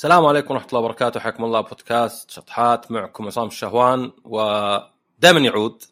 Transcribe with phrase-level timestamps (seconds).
[0.00, 1.20] السلام عليكم ورحمة الله وبركاته.
[1.20, 2.90] حياكم الله بودكاست شطحات.
[2.90, 5.82] معكم عصام الشهوان ودائما يعود.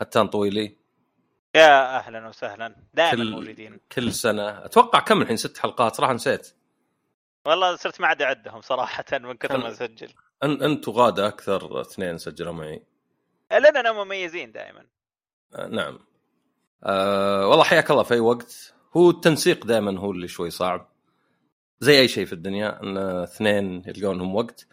[0.00, 0.76] هتان طويلي.
[1.54, 2.76] يا أهلا وسهلا.
[2.94, 3.80] دائما كل- موجودين.
[3.92, 4.64] كل سنة.
[4.64, 5.94] أتوقع كم الحين؟ ست حلقات.
[5.94, 6.54] صراحة نسيت.
[7.46, 10.08] والله صرت ما عاد أعدهم صراحة من كثر ما أسجل.
[10.42, 12.82] أن انت وغادة أكثر اثنين سجلوا معي.
[13.50, 14.86] لاننا مميزين دائما.
[15.54, 15.98] آه نعم.
[16.84, 18.74] آه والله حياك الله في أي وقت.
[18.96, 20.93] هو التنسيق دائما هو اللي شوي صعب.
[21.80, 24.66] زي أي شيء في الدنيا إن اثنين يلقون لهم وقت.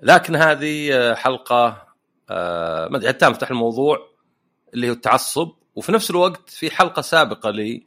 [0.00, 1.86] لكن هذه آه، حلقة
[2.30, 3.98] آه ما أدري حتى افتح الموضوع
[4.74, 5.52] اللي هو التعصب.
[5.74, 7.86] وفي نفس الوقت في حلقة سابقة لي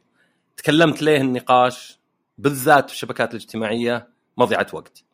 [0.56, 1.98] تكلمت ليه النقاش
[2.38, 5.04] بالذات في الشبكات الاجتماعية مضيعه وقت.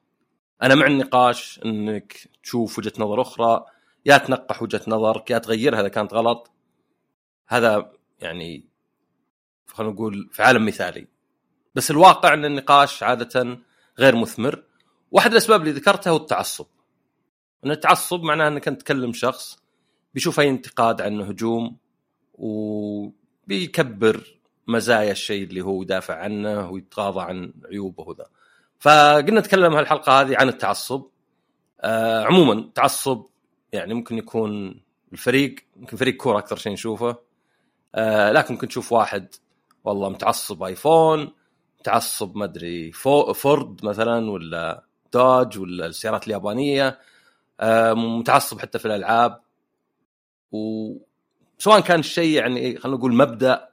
[0.62, 3.64] أنا مع النقاش إنك تشوف وجهة نظر أخرى
[4.06, 6.50] يا تنقح وجهة نظرك يا تغيرها إذا كانت غلط.
[7.46, 8.68] هذا يعني
[9.66, 11.13] خلينا نقول في عالم مثالي.
[11.74, 13.58] بس الواقع إن النقاش عادة
[13.98, 14.62] غير مثمر.
[15.10, 16.66] واحد الأسباب اللي ذكرتها هو التعصب.
[17.64, 19.58] إن التعصب معناه إنك أنت تكلم شخص
[20.14, 21.76] بيشوف أي انتقاد عنه هجوم
[22.34, 28.26] وبيكبر مزايا الشيء اللي هو يدافع عنه ويتغاضى عن عيوبه وذا.
[28.78, 31.02] فقلنا نتكلم هالحلقة هذه عن التعصب.
[31.80, 33.26] آه عموما التعصب
[33.72, 34.80] يعني ممكن يكون
[35.12, 37.16] الفريق يمكن فريق كورة أكثر شيء نشوفه.
[37.94, 39.34] آه لكن ممكن تشوف واحد
[39.84, 41.32] والله متعصب آيفون
[41.88, 46.98] متعصب ما أدري فو- فورد مثلا ولا دودج ولا السيارات اليابانية
[47.60, 49.40] آه متعصب حتى في الألعاب.
[50.52, 53.68] وسواء كان الشيء يعني خلينا نقول مبدأ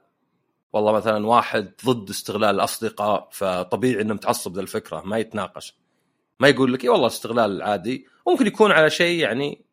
[0.72, 5.76] والله مثلا واحد ضد استغلال الأصدقاء فطبيعي إنه متعصب ذا الفكرة ما يتناقش.
[6.40, 9.64] ما يقول لك إي والله استغلال عادي ممكن يكون على شيء يعني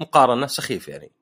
[0.00, 1.12] مقارنة سخيف يعني.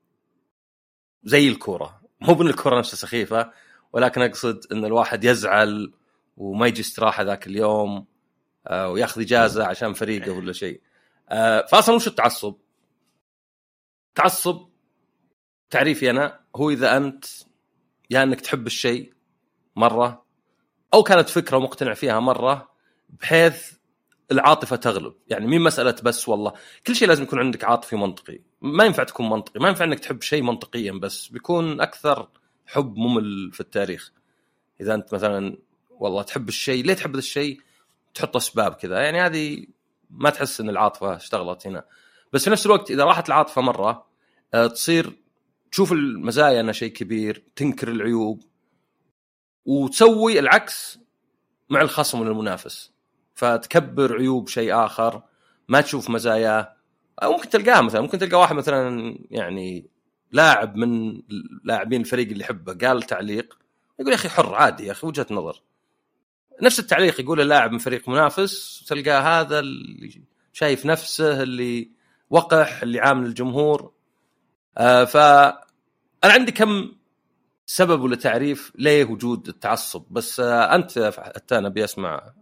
[1.25, 3.51] زي الكورة مو بأن الكورة نفسها سخيفة
[3.93, 5.93] ولكن أقصد إن الواحد يزعل
[6.37, 8.07] وما يجي استراحة ذاك اليوم
[8.67, 10.81] آه، وياخذ إجازة عشان فريقه ولا شيء.
[11.29, 12.55] آه، فاصلا وش التعصب؟
[14.15, 14.69] تعصب
[15.71, 17.25] تعريفي أنا هو إذا أنت
[18.11, 19.13] يا أنك تحب الشيء
[19.77, 20.25] مرة
[20.95, 22.71] أو كانت فكرة مقتنع فيها مرة
[23.09, 23.73] بحيث
[24.33, 25.15] العاطفة تغلب.
[25.29, 26.53] يعني مين مسألة بس؟ والله
[26.87, 28.41] كل شيء لازم يكون عندك عاطفي منطقي.
[28.61, 29.61] ما ينفع تكون منطقي.
[29.61, 31.29] ما ينفع أنك تحب شيء منطقيا بس.
[31.29, 32.29] بيكون أكثر
[32.67, 34.13] حب ممل في التاريخ.
[34.81, 35.59] إذا أنت مثلا
[35.99, 37.61] والله تحب الشيء ليه تحب الشيء؟
[38.15, 39.01] تحط اسباب كذا.
[39.01, 39.67] يعني هذه
[40.11, 41.85] ما تحس إن العاطفة اشتغلت هنا.
[42.33, 44.07] بس في نفس الوقت إذا راحت العاطفة مرة
[44.55, 45.13] آه، تصير
[45.71, 48.43] تشوف المزايا إنها شيء كبير تنكر العيوب
[49.65, 50.99] وتسوي العكس
[51.71, 52.93] مع الخصم ولا المنافس
[53.35, 55.23] فتكبر عيوب شيء آخر
[55.69, 56.77] ما تشوف مزاياه
[57.23, 59.91] أو ممكن تلقاها مثلا ممكن تلقى واحد مثلا يعني
[60.33, 61.23] لاعب من
[61.65, 63.59] لاعبين الفريق اللي يحبه قال تعليق
[64.01, 65.63] يقول يا أخي حر عادي يا أخي وجهة نظر.
[66.63, 70.23] نفس التعليق يقول اللاعب من فريق منافس تلقاه هذا اللي
[70.53, 71.91] شايف نفسه اللي
[72.31, 73.93] وقح اللي عامل الجمهور.
[74.79, 76.93] آه ف أنا عندي كم
[77.67, 82.33] سبب ولا تعريف ليه وجود التعصب بس آه أنت حتى أنا أبي أسمع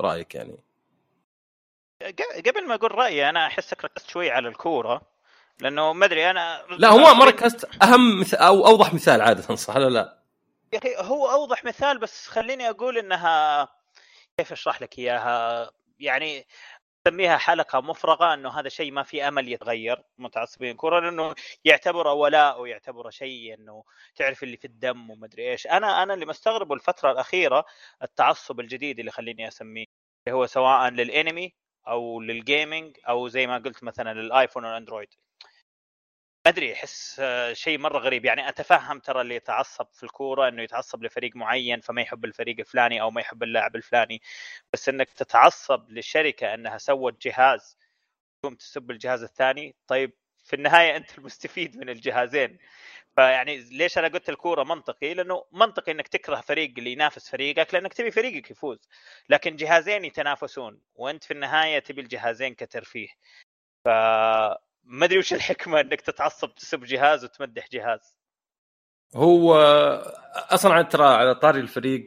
[0.00, 0.58] رأيك يعني.
[2.46, 5.02] قبل ما أقول رأيي أنا احسك ركزت شوي على الكورة
[5.60, 7.82] لأنه ما أدري أنا لا هو ما- ما ركزت.
[7.82, 8.34] أهم مث...
[8.34, 10.23] أو أوضح مثال عادة صح ولا لا؟
[10.74, 13.68] يا أخي هو أوضح مثال بس خليني أقول إنها
[14.38, 16.46] كيف أشرح لك إياها؟ يعني
[17.06, 22.60] نسميها حلقة مفرغة إنه هذا شيء ما في أمل يتغير متعصبين كورة لأنه يعتبره ولاء
[22.60, 23.84] ويعتبره شيء إنه
[24.16, 25.66] تعرف اللي في الدم ومدري إيش.
[25.66, 27.64] أنا أنا اللي مستغربه الفترة الأخيرة
[28.02, 29.84] التعصب الجديد اللي خليني أسميه
[30.26, 31.54] اللي هو سواء للإنمي
[31.88, 35.08] أو للجيمنج أو زي ما قلت مثلا للآيفون والأندرويد.
[36.46, 41.02] أدري أحس آه، شيء مرة غريب يعني أتفهم ترى اللي يتعصب في الكورة إنه يتعصب
[41.04, 44.22] لفريق معين فما يحب الفريق الفلاني أو ما يحب اللاعب الفلاني
[44.72, 47.78] بس إنك تتعصب لشركة إنها سوت جهاز
[48.42, 50.12] تقوم تسب الجهاز الثاني طيب
[50.44, 52.58] في النهاية أنت المستفيد من الجهازين
[53.16, 57.94] فيعني ليش أنا قلت الكورة منطقي؟ لأنه منطقي إنك تكره فريق اللي ينافس فريقك لأنك
[57.94, 58.88] تبي فريقك يفوز،
[59.28, 63.08] لكن جهازين يتنافسون وأنت في النهاية تبي الجهازين كترفيه.
[63.84, 63.88] ف
[64.84, 68.16] ما أدري وش الحكمة إنك تتعصب تسب جهاز وتمدح جهاز.
[69.14, 69.54] هو
[70.34, 72.06] أصلا ترى على طاري الفريق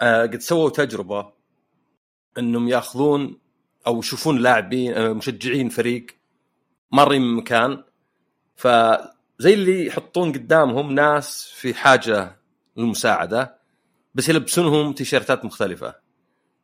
[0.00, 1.32] آه، قد سووا تجربة
[2.38, 3.38] إنهم يأخذون
[3.86, 6.06] أو يشوفون لاعبين آه، مشجعين فريق
[6.92, 7.84] مارين من مكان
[8.56, 12.36] فزي اللي يحطون قدامهم ناس في حاجة
[12.76, 13.58] للمساعدة
[14.14, 15.94] بس يلبسونهم تيشيرتات مختلفة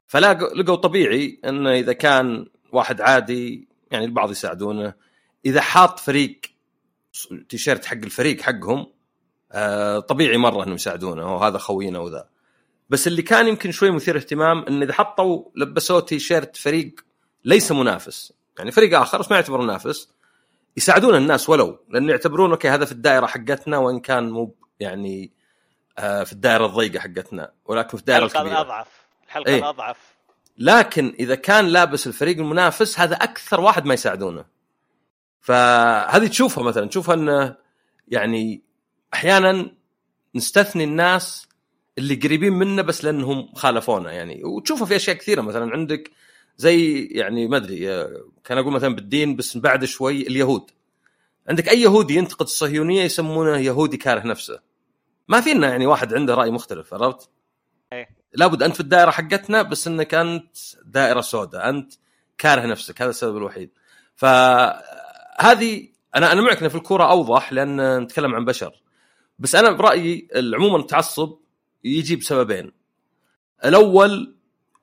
[0.06, 4.94] فلقوا لقوا طبيعي انه إذا كان واحد عادي يعني البعض يساعدونه
[5.46, 6.40] إذا حاط فريق
[7.48, 8.86] تيشيرت حق الفريق حقهم
[9.52, 12.28] آه، طبيعي مرة إنهم يساعدونه وهذا خوينا وذا.
[12.90, 16.94] بس اللي كان يمكن شوي مثير اهتمام إن إذا حطوا لبسوه تيشيرت فريق
[17.44, 18.32] ليس منافس.
[18.58, 20.08] يعني فريق آخر بس ما يعتبر منافس.
[20.76, 25.32] يساعدون الناس ولو لأن يعتبرون أوكي هذا في الدائرة حقتنا وإن كان مو يعني
[25.98, 28.62] آه، في الدائرة الضيقة حقتنا ولكن في الدائرة الحلقة الكبيرة.
[28.62, 28.88] الأضعف.
[29.26, 29.58] الحلقة إيه.
[29.58, 29.96] الأضعف.
[30.58, 34.44] لكن إذا كان لابس الفريق المنافس هذا أكثر واحد ما يساعدونه.
[35.40, 37.56] فهذه تشوفها مثلا تشوفها انه
[38.08, 38.62] يعني
[39.14, 39.72] أحيانا
[40.34, 41.48] نستثني الناس
[41.98, 46.10] اللي قريبين منا بس لأنهم خالفونا يعني وتشوفها في أشياء كثيرة مثلا عندك
[46.56, 47.78] زي يعني ما أدري
[48.44, 50.70] كان أقول مثلا بالدين بس بعد شوي اليهود
[51.48, 54.60] عندك أي يهودي ينتقد الصهيونية يسمونه يهودي كاره نفسه
[55.28, 57.30] ما فينا يعني واحد عنده رأي مختلف عرفت؟
[57.92, 58.08] إيه.
[58.34, 61.92] لابد أنت في الدائرة حقتنا بس إنك أنت دائرة سوداء أنت
[62.38, 63.70] كاره نفسك هذا السبب الوحيد
[65.40, 68.82] فهذه أنا أنا معك في الكورة أوضح لأن نتكلم عن بشر.
[69.38, 71.38] بس أنا برأيي عموما التعصب
[71.84, 72.72] يجي بسببين.
[73.64, 74.36] الأول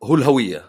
[0.04, 0.66] هو الهوية.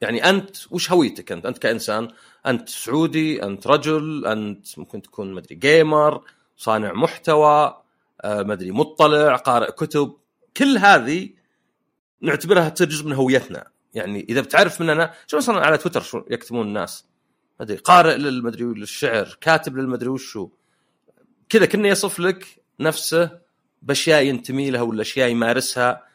[0.00, 2.08] يعني أنت وش هويتك أنت؟ أنت كإنسان
[2.46, 6.24] أنت سعودي أنت رجل أنت ممكن تكون مدري جيمر
[6.56, 7.82] صانع محتوى
[8.20, 10.16] آه، مدري مطلع قارئ كتب.
[10.56, 11.30] كل هذه
[12.20, 13.70] نعتبرها تصير جزء من هويتنا.
[13.94, 17.08] يعني إذا بتعرف مننا شو مثلا على تويتر شو يكتبون الناس؟
[17.60, 20.48] مدري قارئ للمدري للشعر كاتب للمدري وشو.
[21.48, 22.46] كذا كنا يصف لك
[22.80, 23.38] نفسه
[23.82, 26.08] بأشياء ينتمي لها ولا أشياء يمارسها.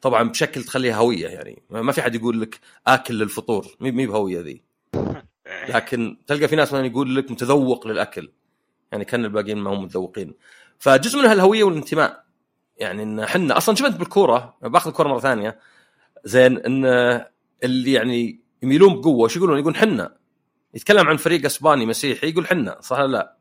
[0.00, 1.62] طبعا بشكل تخليها هوية يعني.
[1.70, 3.66] ما في حد يقول لك آكل للفطور.
[3.80, 4.62] مي بهوية ذي.
[5.74, 8.32] لكن تلقى في ناس مثلا يقول لك متذوق للأكل.
[8.92, 10.34] يعني كأن الباقيين ما هم متذوقين.
[10.78, 12.24] فجزء منها الهويه والانتماء.
[12.78, 15.58] يعني إن إحنا أصلا شفت بالكورة؟ باخذ الكورة مرة ثانية.
[16.24, 16.84] زين إن
[17.64, 19.24] اللي يعني يميلون بقوة.
[19.24, 20.16] وش يقولون؟ يقولون حنا.
[20.74, 22.80] يتكلم عن فريق إسباني مسيحي يقول حنا.
[22.80, 23.36] صح ولا لا؟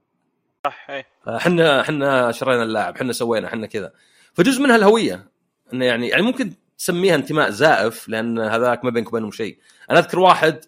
[0.66, 1.08] صح إيه.
[1.28, 3.94] إحنا إحنا شرينا اللاعب إحنا سوينا إحنا كذا.
[4.34, 5.32] فجزء منها الهوية.
[5.74, 9.60] إنه يعني يعني ممكن تسميها انتماء زائف لأن هذاك ما بينك وبينهم شيء.
[9.92, 10.66] أنا أذكر واحد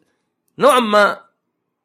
[0.60, 1.22] نوعا ما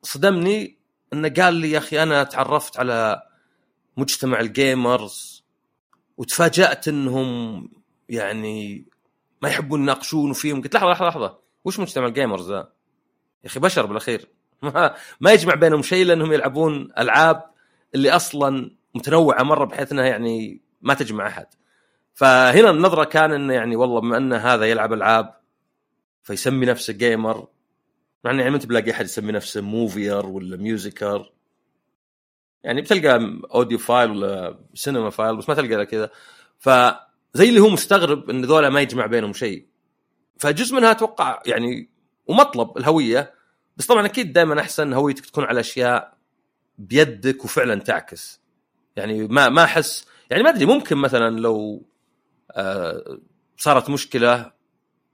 [0.03, 0.79] صدمني
[1.13, 3.23] إنه قال لي يا أخي أنا تعرفت على
[3.97, 5.45] مجتمع ال gamers
[6.17, 7.69] وتفاجأت إنهم
[8.09, 8.87] يعني
[9.43, 11.42] ما يحبون يناقشون فيهم قلت لحظة لحظة لحظة.
[11.65, 12.73] وش مجتمع ال gamers ذا؟
[13.45, 14.29] يا أخي بشر بالأخير.
[14.63, 17.43] ما, ما يجمع بينهم شيء لانهم يلعبون ألعاب
[17.95, 21.47] اللي أصلا متنوعة مرة بحيث إنها يعني ما تجمع أحد.
[22.15, 25.35] فهنا النظرة كان إنه يعني والله بما إن هذا يلعب ألعاب
[26.23, 27.49] فيسمي نفسه gamer
[28.25, 31.33] مع يعني ما أنت بلاقي أحد يسمي نفسه movier ولا musicer
[32.65, 36.11] يعني بتلقى audiophile ولا cinephile بس ما تلقى كذا.
[36.59, 39.67] فزي اللي هو مستغرب إن ذولا ما يجمع بينهم شيء.
[40.43, 41.91] فجزء منها أتوقع يعني
[42.27, 43.35] ومطلب الهوية
[43.77, 46.19] بس طبعا أكيد دائما أحسن هويتك تكون على أشياء
[46.79, 48.41] بيدك وفعلا تعكس.
[48.97, 51.87] يعني ما ما احس يعني ما أدري ممكن مثلا لو
[52.51, 53.19] آه
[53.57, 54.53] صارت مشكلة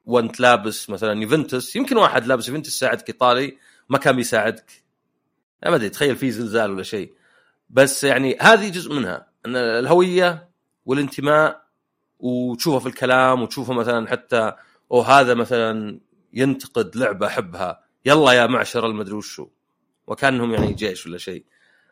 [0.04, 3.58] وانت لابس مثلا يوفنتوس يمكن واحد لابس يوفنتوس يساعدك إيطالي
[3.88, 4.84] ما كان بيساعدك.
[5.66, 7.14] ما أدري تخيل في زلزال ولا شيء.
[7.70, 10.48] بس يعني هذه جزء منها إن الهوية
[10.86, 11.68] والانتماء
[12.18, 14.52] وتشوفها في الكلام وتشوفها مثلا حتى
[14.92, 16.00] أو هذا مثلا
[16.32, 19.48] ينتقد لعبة أحبها يلا يا معشر المدري وشو
[20.06, 21.44] وكأنهم يعني جيش ولا شيء.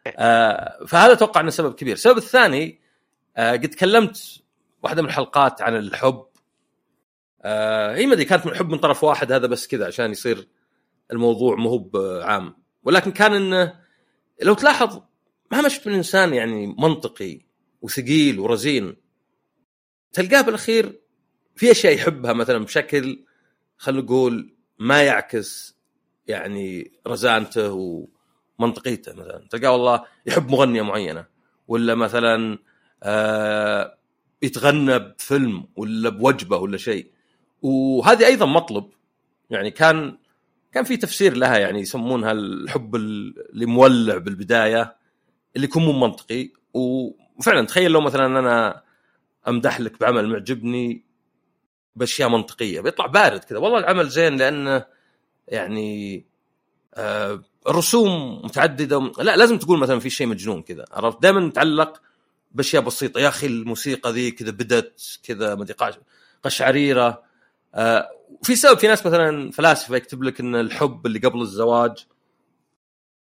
[0.06, 1.94] آه فهذا أتوقع إنه سبب كبير.
[1.94, 2.80] السبب الثاني
[3.36, 4.42] آه قد تكلمت
[4.82, 6.26] واحدة من الحلقات عن الحب.
[7.42, 10.48] آه هي ما أدري كانت من حب من طرف واحد هذا بس كذا عشان يصير
[11.12, 11.90] الموضوع مو هو
[12.22, 12.56] عام.
[12.82, 13.80] ولكن كان إنه
[14.42, 15.02] لو تلاحظ
[15.52, 17.40] ما شفت من إنسان يعني منطقي
[17.82, 18.96] وثقيل ورزين
[20.12, 21.00] تلقاه بالأخير
[21.56, 23.24] في أشياء يحبها مثلا بشكل
[23.76, 25.76] خلينا نقول ما يعكس
[26.26, 28.06] يعني رزانته
[28.58, 29.46] ومنطقيته مثلا.
[29.50, 31.26] تلقاه والله يحب مغنية معينة
[31.68, 32.58] ولا مثلا
[33.02, 33.98] آه
[34.42, 37.10] يتغنى بفيلم ولا بوجبة ولا شيء.
[37.62, 38.90] وهذه أيضا مطلب
[39.50, 40.18] يعني كان
[40.72, 44.96] كان في تفسير لها يعني يسمونها الحب اللي مولع بالبداية
[45.56, 46.50] اللي يكون مو منطقي.
[46.74, 48.82] وفعلا تخيل لو مثلا أنا
[49.48, 51.05] أمدح لك بعمل معجبني
[51.96, 52.80] بأشياء منطقية.
[52.80, 53.58] بيطلع بارد كذا.
[53.58, 54.86] والله العمل زين لأنه
[55.48, 56.24] يعني
[56.94, 59.12] آه الرسوم متعددة.
[59.18, 62.00] لا لازم تقول مثلا في شيء مجنون كذا عرفت؟ دائما نتعلق
[62.52, 63.20] بأشياء بسيطة.
[63.20, 65.76] يا أخي الموسيقى ذي كذا بدت كذا ما أدري
[66.42, 67.22] قشعريرة.
[67.74, 68.08] آه
[68.42, 72.06] في سبب في ناس مثلا فلاسفة يكتب لك إن الحب اللي قبل الزواج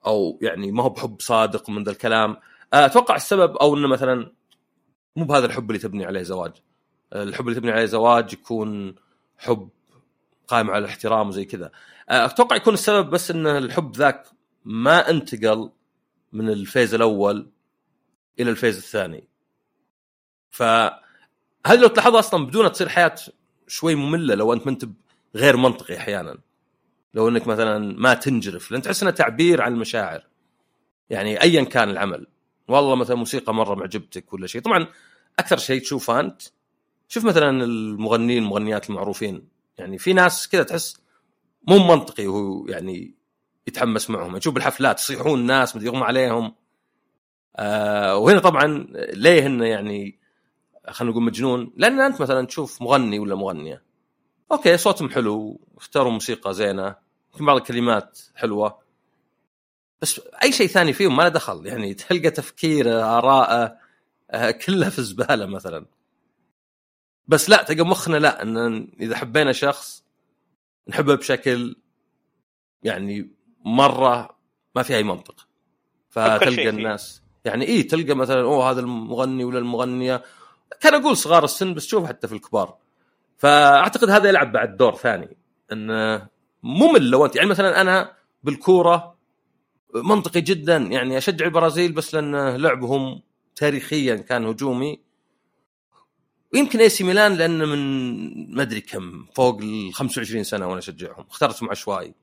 [0.07, 2.37] أو يعني ما هو بحب صادق من ذا الكلام.
[2.75, 4.33] آه، أتوقع السبب أو إنه مثلا
[5.17, 6.53] مو بهذا الحب اللي تبني عليه زواج.
[7.15, 8.95] الحب اللي تبني عليه زواج يكون
[9.39, 9.69] حب
[10.49, 11.71] قائم على الاحترام وزي كذا.
[12.11, 14.27] آه، أتوقع يكون السبب بس إن الحب ذاك
[14.65, 15.71] ما انتقل
[16.33, 17.51] من ال phase الأول
[18.41, 19.29] إلى ال phase الثاني.
[20.51, 23.15] فهذه لو تلاحظها أصلا بدون تصير حياة
[23.69, 24.85] شوي مملة لو أنت منت
[25.35, 26.39] غير منطقي أحيانا.
[27.15, 30.27] لو إنك مثلا ما تنجرف لأن تحس إنه تعبير عن المشاعر.
[31.11, 32.27] يعني ايا كان العمل.
[32.69, 34.61] والله مثلا موسيقى مرة معجبتك ولا شيء.
[34.63, 34.87] طبعا
[35.39, 36.43] أكثر شيء تشوفه أنت
[37.09, 40.97] شوف مثلا المغنيين المغنيات المعروفين يعني في ناس كذا تحس
[41.69, 43.15] مو منطقي وهو يعني
[43.67, 44.39] يتحمس معهم.
[44.39, 46.55] تشوف بالحفلات يصيحون الناس مدري يغمى عليهم.
[47.57, 50.19] آه وهنا طبعا ليه انه يعني
[50.89, 53.83] خلينا نقول مجنون؟ لأن أنت مثلا تشوف مغني ولا مغنية.
[54.53, 56.97] أوكي صوتهم حلو اختاروا موسيقى زينة
[57.33, 58.79] يمكن بعض الكلمات حلوة.
[60.03, 61.67] بس أي شيء ثاني فيهم ما له دخل.
[61.67, 63.77] يعني تلقى تفكيره آراءه
[64.31, 65.87] آه كلها في الزباله مثلا.
[67.29, 70.05] بس لا تلقى مخنا لا إن إذا حبينا شخص
[70.89, 71.77] نحبه بشكل
[72.83, 73.31] يعني
[73.65, 74.37] مرة
[74.77, 75.47] ما في أي منطق.
[76.11, 80.23] فتلقى الناس يعني إيه تلقى مثلا أوه هذا المغني ولا المغنية.
[80.81, 82.77] كان أقول صغار السن بس شوف حتى في الكبار.
[83.37, 85.37] فأعتقد هذا يلعب بعد دور ثاني.
[85.73, 86.29] انه
[86.63, 88.13] ممل لو أنت يعني مثلا أنا
[88.43, 89.15] بالكورة
[89.95, 93.23] منطقي جدا يعني أشجع البرازيل بس لأن لعبهم
[93.57, 95.04] تاريخيا كان هجومي.
[96.55, 101.25] ويمكن اي سي ميلان لأن من ما أدري كم فوق ال 25 سنة وأنا أشجعهم.
[101.31, 102.15] اخترتهم عشوائي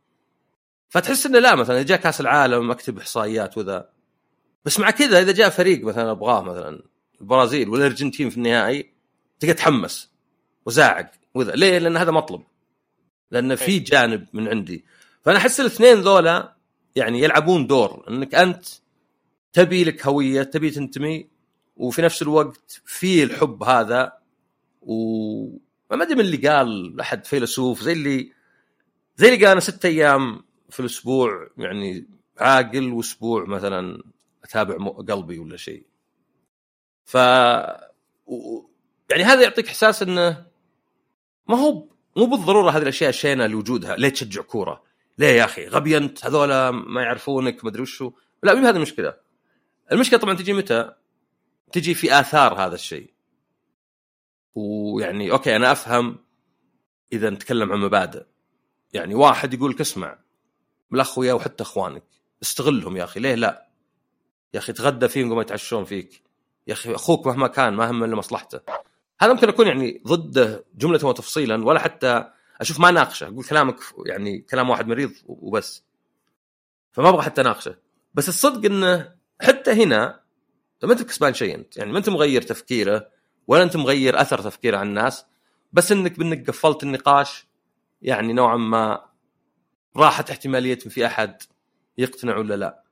[0.90, 3.90] فتحس إنه لا مثلا إذا جاء كأس العالم أكتب إحصائيات وذا.
[4.66, 6.84] بس مع كذا إذا جاء فريق مثلا أبغاه مثلا
[7.22, 8.94] البرازيل والارجنتين في النهائي
[9.40, 10.10] تلقى تحمس
[10.66, 11.52] وزاعق وذا.
[11.52, 12.42] ليه؟ لأن هذا مطلب.
[13.32, 14.86] لأن في جانب من عندي.
[15.26, 16.56] فأنا أحس الاثنين ذولا
[16.96, 18.06] يعني يلعبون دور.
[18.10, 18.66] إنك أنت
[19.54, 21.28] تبي لك هوية تبي تنتمي
[21.76, 24.21] وفي نفس الوقت في الحب هذا
[24.82, 24.96] و
[25.92, 28.32] ما أدري من اللي قال أحد فيلسوف زي اللي
[29.16, 32.08] زي اللي قال أنا ست أيام في الأسبوع يعني
[32.40, 34.04] عاقل وأسبوع مثلا
[34.44, 35.86] أتابع قلبي ولا شيء.
[37.06, 37.16] ف
[39.10, 40.46] يعني هذا يعطيك إحساس إنه
[41.48, 43.96] ما هو مو بالضرورة هذه الأشياء شينه لوجودها.
[43.96, 44.84] ليه تشجع كورة؟
[45.18, 48.12] ليه يا أخي؟ غبي انت هذولا ما يعرفونك ما أدري وشو.
[48.44, 49.18] لا مو هذه المشكلة.
[49.92, 50.94] المشكلة طبعا تجي متى؟
[51.72, 53.14] تجي في آثار هذا الشيء.
[54.56, 56.18] ويعني أوكي أنا أفهم
[57.14, 58.24] إذا نتكلم عن مبادئ.
[58.94, 60.20] يعني واحد يقول لك اسمع
[60.92, 62.04] بالاخويا وحتى إخوانك
[62.42, 63.20] استغلهم يا أخي.
[63.20, 63.68] ليه لا؟
[64.54, 66.22] يا أخي تغدى فيهم قبل يتعشون فيك.
[66.68, 68.60] يا أخي أخوك مهما كان ما هم إلا مصلحته.
[69.22, 72.32] هذا ممكن اكون يعني ضده جملة وتفصيلا ولا حتى
[72.62, 73.28] أشوف ما ناقشه.
[73.28, 75.84] أقول كلامك يعني كلام واحد مريض وبس.
[76.92, 77.76] فما أبغى حتى أناقشه.
[78.14, 80.22] بس الصدق إنه حتى هنا
[80.84, 81.78] ما انت كسبان شيء أنت.
[81.78, 83.08] يعني ما أنت مغير تفكيره.
[83.48, 85.26] ولا أنت مغير أثر تفكيره عن الناس
[85.74, 87.48] بس إنك بإنك قفلت النقاش
[88.02, 89.06] يعني نوعا ما
[89.98, 91.42] راحت احتمالية في أحد
[91.98, 92.84] يقتنع ولا لا.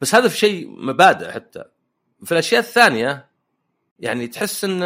[0.00, 1.64] بس هذا في شيء مبادئ حتى.
[2.24, 3.30] في الأشياء الثانية
[3.98, 4.78] يعني تحس إن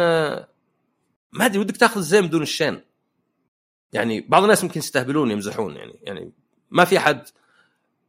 [1.31, 2.81] ما أدري ودك تأخذ الزين بدون الشين.
[3.93, 6.31] يعني بعض الناس يمكن يستهبلون يمزحون يعني يعني
[6.71, 7.27] ما في أحد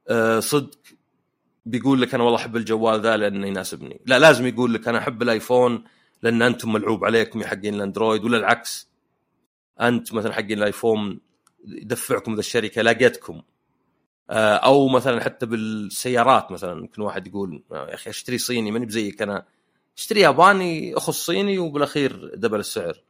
[0.09, 0.79] آه، صدق
[1.67, 4.01] بيقول لك أنا والله أحب الجوال ذا لأنه يناسبني.
[4.07, 5.85] لا لازم يقول لك أنا أحب الآيفون
[6.23, 8.89] لأن أنتم ملعوب عليكم يا حقين الأندرويد ولا العكس.
[9.81, 11.21] انت مثلا حقين الآيفون
[11.65, 13.43] يدفعكم ذا الشركة لقيتكم
[14.31, 19.23] آه، أو مثلا حتى بالسيارات مثلا ممكن واحد يقول يا أخي اشتري صيني ماني بزيك
[19.23, 19.47] أنا.
[19.97, 23.03] اشتري ياباني اخذ صيني وبالأخير دبل السعر.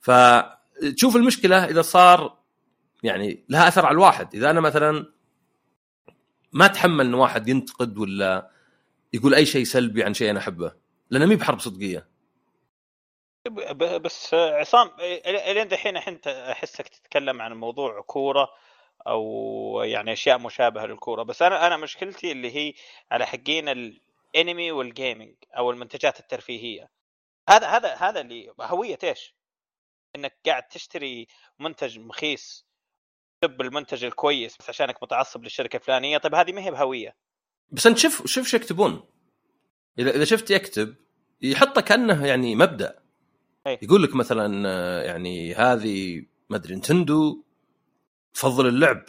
[0.00, 2.38] فتشوف المشكلة إذا صار
[3.02, 4.34] يعني لها أثر على الواحد.
[4.34, 5.06] إذا أنا مثلا
[6.52, 8.50] ما أتحمل إن واحد ينتقد ولا
[9.12, 10.72] يقول أي شيء سلبي عن شيء أنا أحبه
[11.10, 12.08] لأنه مي بحرب صدقية.
[13.98, 14.90] بس عصام
[15.26, 18.48] الين دحين أنت أحسك تتكلم عن موضوع كورة
[19.06, 22.74] أو يعني أشياء مشابهة للكورة بس أنا أنا مشكلتي اللي هي
[23.10, 26.90] على حقين الانمي والجيمنج أو المنتجات الترفيهية.
[27.48, 29.34] هذا هذا هذا اللي هوية إيش؟
[30.16, 31.26] إنك قاعد تشتري
[31.58, 32.66] منتج مخيس
[33.40, 37.16] تب المنتج الكويس بس عشانك متعصب للشركة الفلانية طيب هذه ما هي بهوية.
[37.70, 39.02] بس أنت شوف شوف شو يكتبون.
[39.98, 40.94] إذا إذا شفت يكتب
[41.42, 43.07] يحطه كانه يعني مبدأ.
[43.66, 43.78] أي.
[43.82, 44.68] يقول لك مثلا
[45.04, 47.42] يعني هذه ما أدري نينتندو
[48.34, 49.04] تفضل اللعب.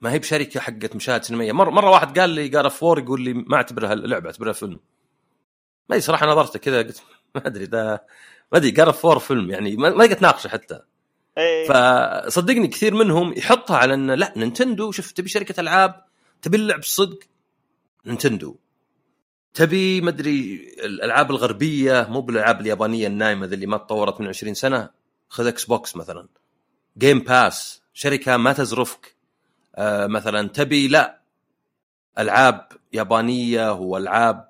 [0.00, 1.52] ما هي بشركة حقت مشاهد سينمائية.
[1.52, 4.80] مرة مرة واحد قال لي قال فور يقول لي ما أعتبرها لعبة أعتبرها فيلم.
[5.88, 7.02] ما صراحة نظرت كذا قلت
[7.34, 8.06] ما أدري ده
[8.52, 9.50] ما أدري قال فور فيلم.
[9.50, 10.80] يعني ما قد ناقشة حتى.
[11.38, 11.68] أيه.
[11.68, 16.04] فصدقني كثير منهم يحطها على ان لا نينتندو شوف تبي شركة ألعاب
[16.42, 17.18] تبي اللعب صدق
[18.06, 18.56] نينتندو
[19.54, 24.90] تبي مدري الألعاب الغربية مو بالألعاب اليابانية النايمة اللي ما تطورت من 20 سنة؟
[25.28, 26.28] خذ Xbox مثلا.
[26.98, 29.16] Game Pass شركة ما تزرفك.
[29.76, 31.20] آه مثلا تبي لا
[32.18, 34.48] ألعاب يابانية والعاب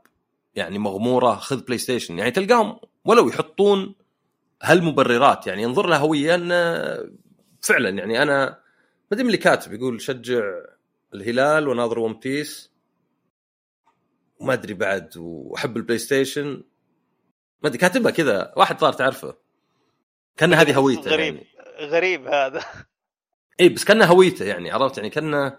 [0.55, 3.95] يعني مغمورة خذ PlayStation يعني تلقاهم ولو يحطون
[4.63, 6.51] هالمبررات يعني ينظر لها هويه ان
[7.61, 8.59] فعلا يعني أنا
[9.13, 10.43] من اللي كاتب يقول شجع
[11.15, 12.74] الهلال وناظر One Piece
[14.41, 16.63] وما أدري بعد وأحب ال PlayStation
[17.63, 19.37] ما أدري كاتبها كذا واحد صار تعرفه.
[20.37, 21.35] كان هذه هويته غريب.
[21.35, 21.47] يعني.
[21.91, 22.65] غريب هذا.
[23.61, 25.57] اي بس كأنها هويته يعني عرفت يعني؟ كأنه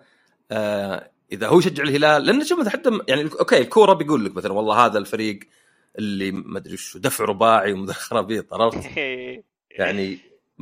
[0.51, 4.85] آه إذا هو يشجع الهلال لأن شوف حتى يعني أوكي الكورة بيقول لك مثلا والله
[4.85, 5.39] هذا الفريق
[5.99, 8.97] اللي ما أدري شو دفع رباعي ومخربيط عرفت؟
[9.79, 10.19] يعني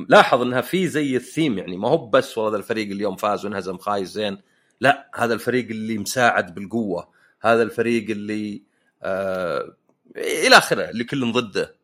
[0.08, 3.78] لاحظ إنها في زي الثيم يعني ما هو بس والله هذا الفريق اليوم فاز وانهزم
[3.78, 4.38] خايس زين.
[4.80, 7.08] لا هذا الفريق اللي مساعد بالقوة.
[7.44, 8.62] هذا الفريق اللي
[9.02, 9.76] آه
[10.16, 11.76] إلى آخره اللي كلهم ضده.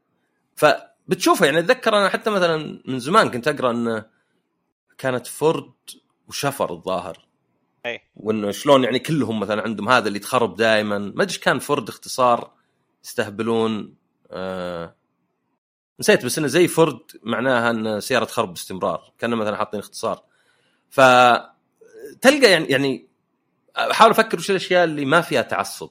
[0.56, 4.04] فبتشوفه يعني أتذكر أنا حتى مثلا من زمان كنت أقرأ انه
[4.98, 5.72] كانت فورد
[6.28, 7.26] وشفر الظاهر.
[7.86, 11.88] اي وإنه شلون يعني كلهم مثلا عندهم هذا اللي تخرب دائما ما أدري كان فورد
[11.88, 12.52] اختصار
[13.04, 13.94] يستهبلون
[14.30, 14.96] آه
[16.00, 19.12] نسيت بس إنه زي فورد معناها إن سيارة تخرب باستمرار.
[19.18, 20.22] كانوا مثلا حاطين اختصار.
[20.90, 21.00] ف
[22.20, 23.09] تلقى يعني يعني
[23.76, 25.90] أحاول أفكر وش الأشياء اللي ما فيها تعصب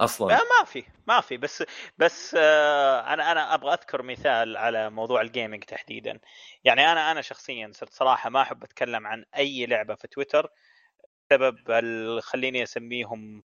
[0.00, 0.28] أصلا.
[0.28, 1.36] لا ما في ما في.
[1.36, 1.64] بس
[1.98, 6.20] بس آه أنا أنا أبغى أذكر مثال على موضوع الجيمنج تحديدا.
[6.64, 10.48] يعني أنا أنا شخصيا صرت صراحة ما أحب أتكلم عن أي لعبة في تويتر.
[11.30, 11.56] بسبب
[12.20, 13.42] خليني أسميهم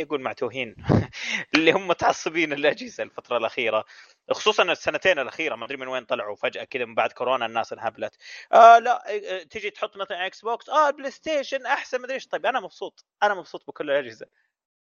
[0.00, 0.76] يقول معتوهين
[1.54, 3.84] اللي هم متعصبين الأجهزة الفترة الأخيرة.
[4.30, 8.16] خصوصا السنتين الأخيرة ما أدري من وين طلعوا فجأة كذا من بعد كورونا الناس انهبلت.
[8.52, 12.26] آه لا آه، تجي تحط مثلا Xbox آه ال PlayStation أحسن ما أدري إيش.
[12.26, 13.04] طيب أنا مبسوط.
[13.22, 14.26] أنا مبسوط بكل الأجهزة.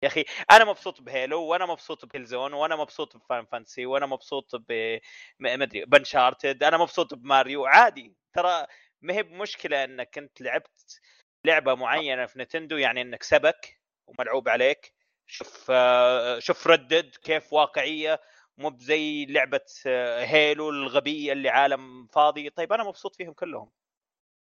[0.03, 3.87] يا أخي أنا مبسوط ب Halo وأنا مبسوط ب Killzone وأنا مبسوط ب Final Fantasy
[3.87, 4.99] وأنا مبسوط ب
[5.39, 6.63] ما أدري ب Uncharted.
[6.63, 7.67] أنا مبسوط بماريو.
[7.67, 8.17] عادي.
[8.35, 8.67] ترى
[9.03, 11.01] ما هي بمشكلة إنك أنت لعبت
[11.47, 14.95] لعبة معينة في نتندو يعني إنك سبك وملعوب عليك.
[15.27, 18.21] شوف آه، شوف ردد كيف واقعية.
[18.59, 22.51] مو بزي لعبة آه، Halo الغبية اللي عالم فاضي.
[22.51, 23.71] طيب أنا مبسوط فيهم كلهم.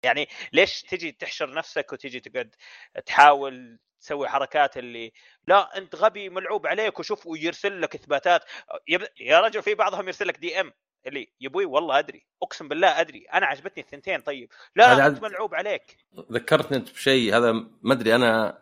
[0.04, 2.56] يعني ليش تجي تحشر نفسك وتجي تقعد
[3.06, 5.12] تحاول تسوي حركات اللي
[5.48, 8.42] لا أنت غبي ملعوب عليك وشوف ويرسل لك إثباتات.
[8.88, 10.74] يب- يا رجل في بعضهم يرسل لك DM
[11.08, 14.22] اللي يا أبوي والله أدري أقسم بالله أدري أنا عجبتني الثنتين.
[14.22, 15.98] طيب لا عاد- أنت ملعوب عليك.
[16.32, 18.62] ذكرتني أنت بشيء هذا ما أدري أنا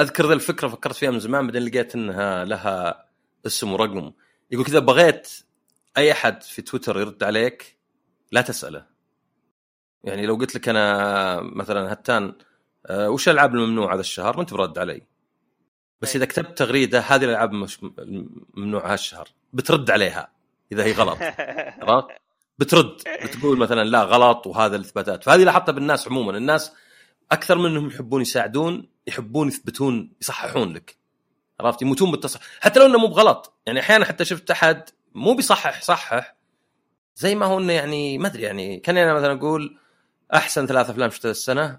[0.00, 3.08] أذكر ذا الفكرة فكرت فيها من زمان بعدين لقيت إنها لها
[3.46, 4.12] اسم ورقم.
[4.52, 5.32] يقول كذا بغيت
[5.96, 7.76] أي أحد في تويتر يرد عليك
[8.32, 8.86] لا تسأله.
[10.04, 12.34] يعني لو قلت لك أنا مثلا هتان
[12.86, 15.02] آه، وش الالعاب الممنوعه هذا الشهر؟ ما أنت برد علي.
[16.00, 17.78] بس إذا كتبت تغريدة هذه الألعاب مش
[18.54, 20.32] ممنوعه هالشهر بترد عليها
[20.72, 21.18] إذا هي غلط.
[21.82, 22.06] عرفت؟
[22.58, 22.96] بترد.
[23.24, 25.24] بتقول مثلا لا غلط وهذا الإثباتات.
[25.24, 26.36] فهذه لاحظتها بالناس عموما.
[26.36, 26.72] الناس
[27.32, 31.01] أكثر منهم يحبون يساعدون يحبون يثبتون يصححون لك.
[31.66, 33.54] عرفت يموتون بالتصحيح حتى لو إنه مو بغلط.
[33.66, 36.36] يعني أحيانا حتى شفت أحد مو بيصحح صحح.
[37.16, 39.78] زي ما هو إنه يعني ما أدري يعني كان أنا مثلا أقول
[40.34, 41.78] أحسن ثلاث أفلام شفتها السنة.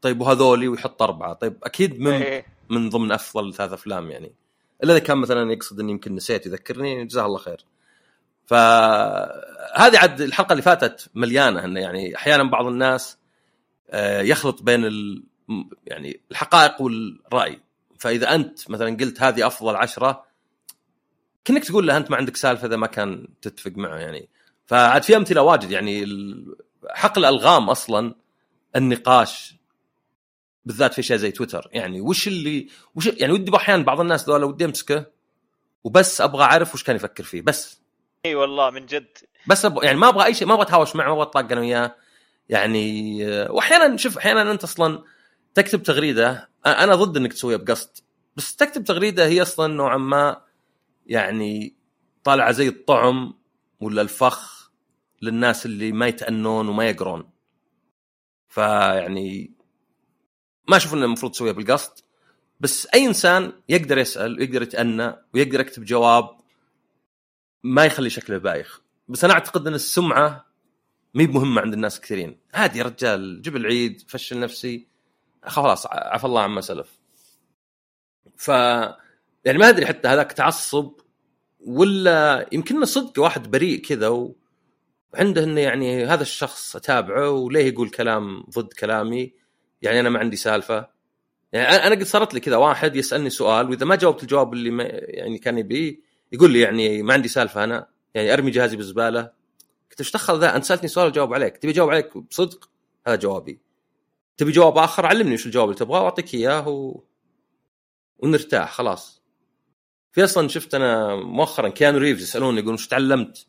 [0.00, 1.32] طيب وهذولي ويحط أربعة.
[1.32, 2.46] طيب أكيد من إيه.
[2.70, 4.34] من ضمن أفضل ثلاث أفلام يعني.
[4.84, 7.64] إلا إذا كان مثلا يقصد إني يمكن نسيت يذكرني جزاه الله خير.
[8.46, 13.18] فهذه عاد الحلقة اللي فاتت مليانة إنه يعني أحيانا بعض الناس
[13.90, 15.24] آه، يخلط بين ال...
[15.86, 17.60] يعني الحقائق والرأي.
[18.04, 20.24] فإذا أنت مثلا قلت هذه أفضل عشرة
[21.44, 24.28] كأنك تقول له أنت ما عندك سالفة إذا ما كان تتفق معه يعني.
[24.66, 26.56] فعاد في أمثلة واجد يعني ال-
[26.90, 28.14] حق الألغام أصلا
[28.76, 29.54] النقاش
[30.64, 31.68] بالذات في شيء زي تويتر.
[31.72, 35.06] يعني وش اللي وش يعني ودي أحيانا بعض الناس ذولا ودي أمسكه
[35.84, 37.80] وبس أبغى أعرف وش كان يفكر فيه بس.
[38.26, 39.18] إي والله من جد.
[39.46, 41.60] بس أبغى يعني ما أبغى أي شيء ما أبغى أتهاوش معه ما أبغى اتطاق أنا
[41.60, 41.96] وياه.
[42.48, 43.18] يعني
[43.50, 45.02] واحيانا شوف أحيانا أنت أصلا
[45.54, 47.90] تكتب تغريدة أنا ضد إنك تسويها بقصد
[48.36, 50.42] بس تكتب تغريدة هي أصلا نوعا ما
[51.06, 51.76] يعني
[52.24, 53.34] طالعة زي الطعم
[53.80, 54.70] ولا الفخ
[55.22, 57.30] للناس اللي ما يتأنون وما يقرون.
[58.48, 59.54] فيعني
[60.68, 61.92] ما أشوف إنه المفروض تسويها بالقصد
[62.60, 66.40] بس أي إنسان يقدر يسأل ويقدر يتأنى ويقدر يكتب جواب
[67.62, 68.80] ما يخلي شكله بايخ.
[69.08, 70.46] بس أنا أعتقد إن السمعة
[71.14, 72.40] مي بمهمه عند الناس كثيرين.
[72.54, 74.93] عادي يا رجال جيب العيد فشل نفسي.
[75.46, 76.98] خلاص عفى الله عما سلف.
[78.36, 78.48] ف
[79.44, 80.92] يعني ما أدري حتى هذاك تعصب
[81.60, 84.36] ولا يمكن صدق واحد بريء كذا و...
[85.14, 89.32] وعنده إنه يعني هذا الشخص أتابعه وليه يقول كلام ضد كلامي؟
[89.82, 90.88] يعني أنا ما عندي سالفة.
[91.52, 94.84] يعني أنا قد صارت لي كذا واحد يسألني سؤال وإذا ما جاوبت الجواب اللي ما
[94.92, 96.00] يعني كان يبيه
[96.32, 99.20] يقول لي يعني ما عندي سالفة أنا يعني أرمي جهازي بالزباله
[99.90, 101.56] قلت إيش دخل ذا؟ أنت سألتني سؤال اجاوب عليك.
[101.56, 102.70] تبي أجاوب عليك بصدق؟
[103.06, 103.60] هذا جوابي.
[104.36, 107.00] تبي جواب آخر؟ علمني وش الجواب اللي تبغاه وأعطيك إياه و...
[108.18, 109.22] ونرتاح خلاص.
[110.12, 113.46] في أصلا شفت أنا مؤخرا كيانو ريفز يسألوني يقولون وش تعلمت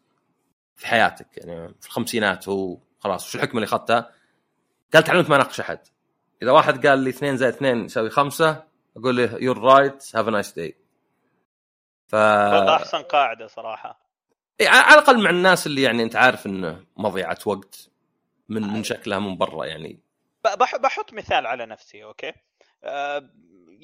[0.75, 4.11] في حياتك؟ يعني في الخمسينات هو خلاص وش الحكمة اللي أخذتها؟
[4.93, 5.79] قال تعلمت ما اناقش أحد.
[6.41, 8.63] إذا واحد قال لي 2 زائد 2 يساوي 5
[8.97, 10.77] أقول له you're right have a nice day
[12.07, 14.05] ف أحسن قاعدة صراحة.
[14.61, 17.89] إيه، على الأقل مع الناس اللي يعني أنت عارف إنه مضيعة وقت
[18.49, 20.04] من من شكلها من برا يعني.
[20.77, 22.33] بحط مثال على نفسي أوكي
[22.83, 23.29] آه،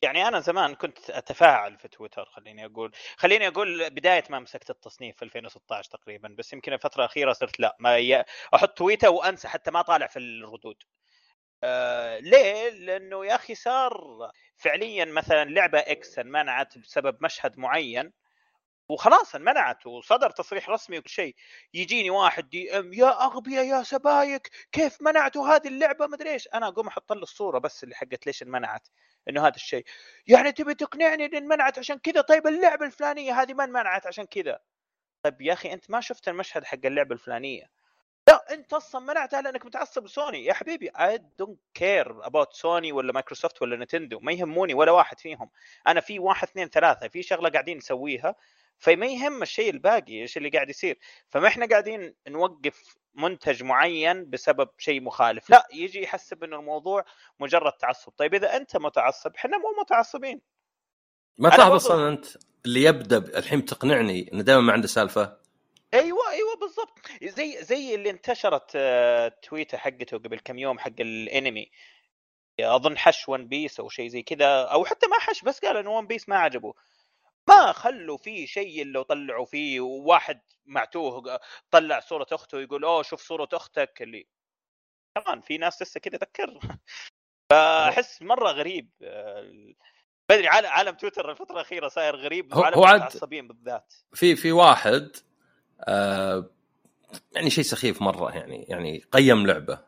[0.04, 5.18] يعني أنا زمان كنت أتفاعل في تويتر خليني أقول خليني أقول بداية ما مسكت التصنيف
[5.18, 8.26] في 2016 تقريبا بس يمكن الفترة الأخيرة صرت لا ما.
[8.56, 10.84] أحط تويته وأنسى حتى ما طالع في الردود
[11.64, 13.94] آه ليه؟ لأنه يا أخي صار
[14.58, 18.14] فعليا مثلا لعبة إكس انمنعت بسبب مشهد معين
[18.90, 21.36] وخلاص انمنعت وصدر تصريح رسمي وكل شيء.
[21.74, 26.48] يجيني واحد DM يا أغبياء يا سبايك كيف منعتوا هذه اللعبة؟ مدري إيش.
[26.54, 28.88] أنا أقوم أحط له الصورة بس اللي حقت ليش انمنعت
[29.30, 29.86] إنه هذا الشيء.
[30.28, 34.60] يعني تبي تقنعني إن انمنعت عشان كذا؟ طيب اللعبة الفلانية هذه ما انمنعت عشان كذا.
[35.24, 37.72] طيب يا أخي أنت ما شفت المشهد حق اللعبة الفلانية.
[38.28, 43.14] لا أنت أصلا منعتها لأنك متعصب سوني يا حبيبي I don't care about سوني ولا
[43.14, 45.50] مايكروسوفت ولا نتندو ما يهموني ولا واحد فيهم.
[45.88, 48.36] أنا في واحد اثنين ثلاثة في شغلة قاعدين نسويها.
[48.82, 50.98] فما يهم الشيء الباقي إيش اللي قاعد يصير؟
[51.30, 55.50] فما إحنا قاعدين نوقف منتج معين بسبب شيء مخالف.
[55.50, 57.06] لا يجي يحسب إنه الموضوع
[57.40, 58.12] مجرد تعصب.
[58.12, 60.42] طيب إذا أنت متعصب إحنا مو متعصبين.
[61.38, 62.26] ما تلاحظ أصلا أنت
[62.66, 65.38] اللي يبدأ الحين تقنعني إنه دائما ما عنده سالفة؟
[65.94, 67.00] أيوه أيوه بالضبط.
[67.24, 71.72] زي زي اللي انتشرت آه، تويته حقته قبل كم يوم حق الانمي.
[72.60, 75.92] أظن حش One Piece أو شيء زي كذا أو حتى ما حش بس قال إنه
[75.92, 76.74] One Piece ما عجبه.
[77.50, 81.40] ما خلوا فيه شيء الا طلعوا فيه وواحد معتوه
[81.72, 84.02] طلع صورة أخته يقول أوه شوف صورة أختك.
[84.02, 84.28] اللي
[85.16, 86.60] كمان في ناس لسه كذا ذكر
[87.52, 88.90] فأحس مرة غريب.
[90.30, 93.94] بدري عالم عالم تويتر الفترة الأخيرة صاير غريب هو- المتعصبين بالذات.
[94.14, 95.16] في في واحد
[95.82, 96.50] آه
[97.32, 99.86] يعني شيء سخيف مرة يعني يعني قيم لعبة.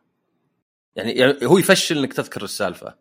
[0.95, 2.97] يعني, يعني هو يفشل إنك تذكر السالفة.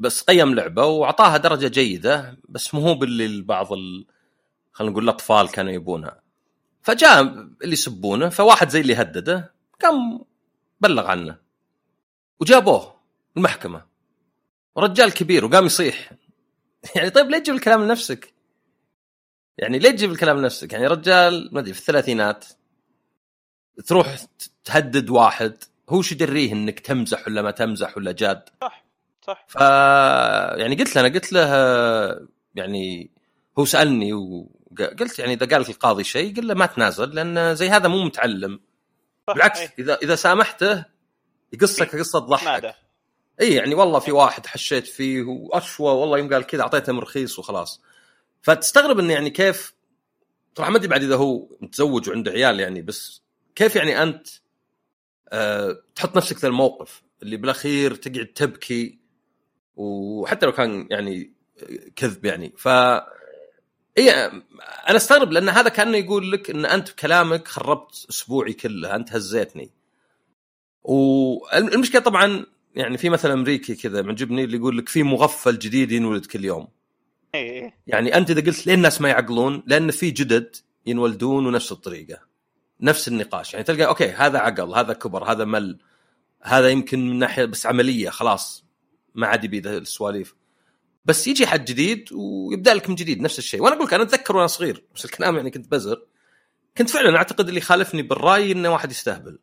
[0.00, 4.06] بس قيم لعبة وأعطاها درجة جيدة بس مو هو باللي البعض ال...
[4.72, 6.22] خلينا نقول الأطفال كانوا يبونها
[6.82, 7.20] فجاء
[7.62, 10.24] اللي يسبونه فواحد زي اللي هدده قام
[10.80, 11.36] بلغ عنه.
[12.40, 13.00] وجابوه
[13.36, 13.86] المحكمة.
[14.78, 16.12] رجال كبير وقام يصيح.
[16.96, 18.34] يعني طيب ليه تجيب الكلام لنفسك؟
[19.58, 22.44] يعني ليه تجيب الكلام لنفسك؟ يعني رجال ما أدري في الثلاثينات.
[23.86, 24.16] تروح
[24.64, 28.89] تهدد واحد هو شو يدريه إنك تمزح ولا ما تمزح ولا جاد؟ صح
[29.46, 29.54] ف
[30.60, 31.46] يعني قلت له أنا قلت له
[32.54, 33.10] يعني
[33.58, 37.68] هو سألني وقلت يعني إذا قال لك القاضي شيء قل له ما تنازل لأن زي
[37.68, 38.60] هذا مو متعلم.
[39.28, 39.74] صح بالعكس إيه.
[39.78, 40.84] إذا إذا سامحته
[41.52, 42.74] يقصك قصه تضحك ماذا؟
[43.40, 47.38] إي يعني والله في واحد حشيت فيه وأشوى والله يوم قال كذا أعطيته من رخيص
[47.38, 47.82] وخلاص.
[48.42, 49.74] فتستغرب إنه يعني كيف
[50.54, 53.22] طبعا ما أدري بعد إذا هو متزوج وعنده عيال يعني بس
[53.54, 54.28] كيف يعني أنت
[55.28, 58.99] أه تحط نفسك في الموقف اللي بالأخير تقعد تبكي
[59.80, 61.32] وحتى لو كان يعني
[61.96, 62.52] كذب يعني.
[62.56, 62.68] ف
[63.98, 64.10] اي
[64.88, 69.70] أنا أستغرب لأن هذا كأنه يقول لك إن أنت بكلامك خربت أسبوعي كله أنت هزيتني.
[70.82, 76.26] والمشكلة طبعا يعني في مثل أمريكي كذا معجبني اللي يقول لك في مغفل جديد ينولد
[76.26, 76.68] كل يوم.
[77.34, 77.74] إيه.
[77.86, 82.20] يعني أنت إذا قلت ليه الناس ما يعقلون؟ لأن في جدد ينولدون ونفس الطريقة
[82.80, 83.52] نفس النقاش.
[83.52, 85.78] يعني تلقى أوكي هذا عقل هذا كبر هذا مل
[86.42, 88.69] هذا يمكن من ناحية بس عملية خلاص.
[89.14, 90.34] ما عاد يبي السواليف.
[91.04, 93.62] بس يجي حد جديد ويبدأ لك من جديد نفس الشيء.
[93.62, 96.02] وأنا أقول لك أنا أتذكر وأنا صغير بس الكلام يعني كنت بزر
[96.76, 99.38] كنت فعلا أعتقد اللي خالفني بالرأي إنه واحد يستهبل.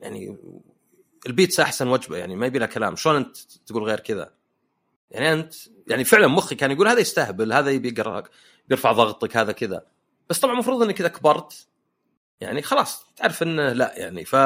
[0.00, 0.36] يعني
[1.26, 2.96] البيتزا أحسن وجبة يعني ما يبي لها كلام.
[2.96, 4.32] شلون أنت تقول غير كذا؟
[5.10, 5.54] يعني أنت
[5.86, 7.94] يعني فعلا مخي كان يقول هذا يستهبل هذا يبي
[8.68, 9.86] بيرفع ضغطك هذا كذا.
[10.30, 11.66] بس طبعا المفروض إنك إذا كبرت
[12.40, 14.36] يعني خلاص تعرف إنه لا يعني ف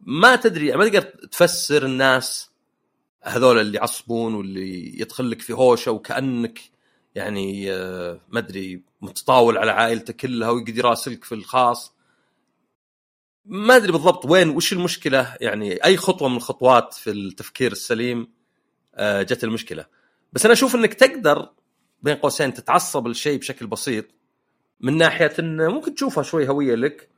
[0.00, 2.49] ما تدري ما تقدر تفسر الناس
[3.22, 6.60] هذول اللي يعصبون واللي يدخل لك في هوشة وكأنك
[7.14, 11.94] يعني آه، ما أدري متطاول على عائلته كلها ويقعد يراسلك في الخاص.
[13.44, 18.32] ما أدري بالضبط وين وش المشكلة؟ يعني أي خطوة من الخطوات في التفكير السليم
[18.94, 19.86] آه، جت المشكلة.
[20.32, 21.48] بس أنا أشوف إنك تقدر
[22.02, 24.04] بين قوسين تتعصب للشيء بشكل بسيط
[24.80, 27.10] من ناحية انه ممكن تشوفها شوي هوية لك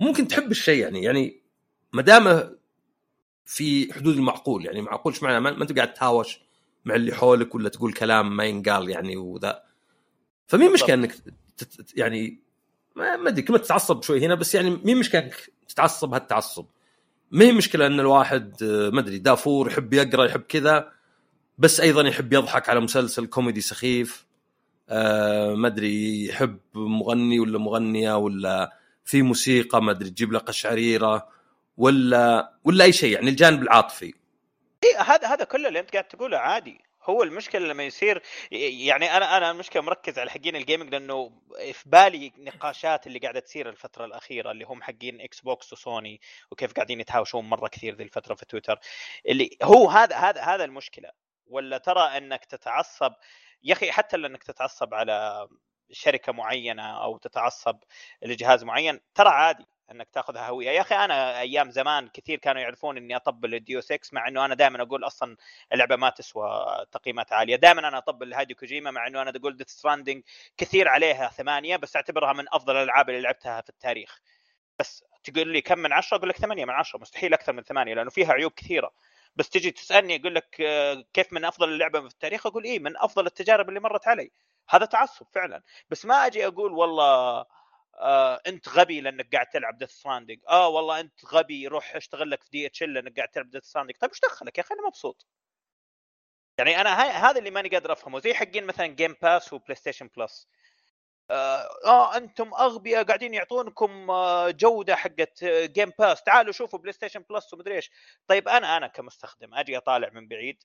[0.00, 1.02] ممكن تحب الشيء يعني.
[1.02, 1.42] يعني
[1.92, 2.57] ما دامه
[3.48, 6.40] في حدود المعقول يعني معقول إيش معنى؟ ما انت قاعد تهاوش
[6.84, 9.62] مع اللي حولك ولا تقول كلام ما ينقال يعني وذا.
[10.46, 11.14] فمين مشكلة إنك
[11.56, 12.38] تت يعني
[12.96, 16.66] ما ما أدري كلمة تتعصب شوي هنا بس يعني مين مشكلة إنك تتعصب هالتعصب؟
[17.30, 20.92] ما هي مشكلة إن الواحد آه، ما أدري دافور يحب يقرأ يحب كذا
[21.58, 24.26] بس أيضا يحب يضحك على مسلسل كوميدي سخيف
[24.88, 31.37] آه ما أدري يحب مغني ولا مغنية ولا في موسيقى ما أدري تجيب له قشعريرة.
[31.78, 34.14] ولا ولا أي شيء يعني الجانب العاطفي.
[34.84, 36.88] إيه هذا هذا كله اللي أنت قاعد تقوله عادي.
[37.02, 41.32] هو المشكلة لما يصير يعني أنا أنا المشكلة مركز على حقين ال gaming لأنه
[41.72, 47.00] في بالي نقاشات اللي قاعدة تصير الفترة الأخيرة اللي هم حقين Xbox وسوني وكيف قاعدين
[47.00, 48.78] يتهاوشون مرة كثير ذي الفترة في تويتر.
[49.28, 51.10] اللي هو هذا هذا هذا المشكلة.
[51.46, 53.12] ولا ترى إنك تتعصب؟
[53.62, 55.48] يا أخي حتى إنك تتعصب على
[55.90, 57.78] شركة معينة أو تتعصب
[58.22, 59.66] لجهاز معين ترى عادي.
[59.90, 60.70] إنك تاخذها هوية.
[60.70, 64.44] يا أخي أنا أيام زمان كثير كانوا يعرفون إني أطبل ل DMC 6 مع إنه
[64.44, 65.36] أنا دائما أقول أصلا
[65.72, 67.56] اللعبة ما تسوى تقييمات عالية.
[67.56, 70.22] دائما أنا أطبل لهيديو كوجيما مع إنه أنا أقول Death Stranding
[70.56, 74.20] كثير عليها ثمانية بس أعتبرها من أفضل الألعاب اللي لعبتها في التاريخ.
[74.78, 76.98] بس تقول لي كم من عشرة؟ أقول لك ثمانية من عشرة.
[77.00, 78.90] مستحيل أكثر من ثمانية لأنه فيها عيوب كثيرة.
[79.36, 80.46] بس تجي تسألني يقول لك
[81.14, 84.30] كيف من أفضل اللعبة في التاريخ؟ أقول إيه من أفضل التجارب اللي مرت علي.
[84.70, 85.62] هذا تعصب فعلا.
[85.90, 87.44] بس ما أجي أقول والله
[87.98, 92.42] آه أنت غبي لأنك قاعد تلعب Death Stranding آه والله أنت غبي روح اشتغل لك
[92.42, 95.26] في DHL لأنك قاعد تلعب Death Stranding طيب إيش دخلك يا أخي؟ أنا مبسوط.
[96.58, 96.90] يعني أنا
[97.30, 98.20] هذا اللي ماني قادر أفهمه.
[98.20, 100.48] زي حقين مثلا Game Pass و PlayStation Plus
[101.30, 107.74] آه, أنتم أغبياء قاعدين يعطونكم آه جودة حقت Game Pass تعالوا شوفوا PlayStation Plus ومدري
[107.76, 107.90] إيش.
[108.28, 110.62] طيب أنا أنا كمستخدم أجي أطالع من بعيد.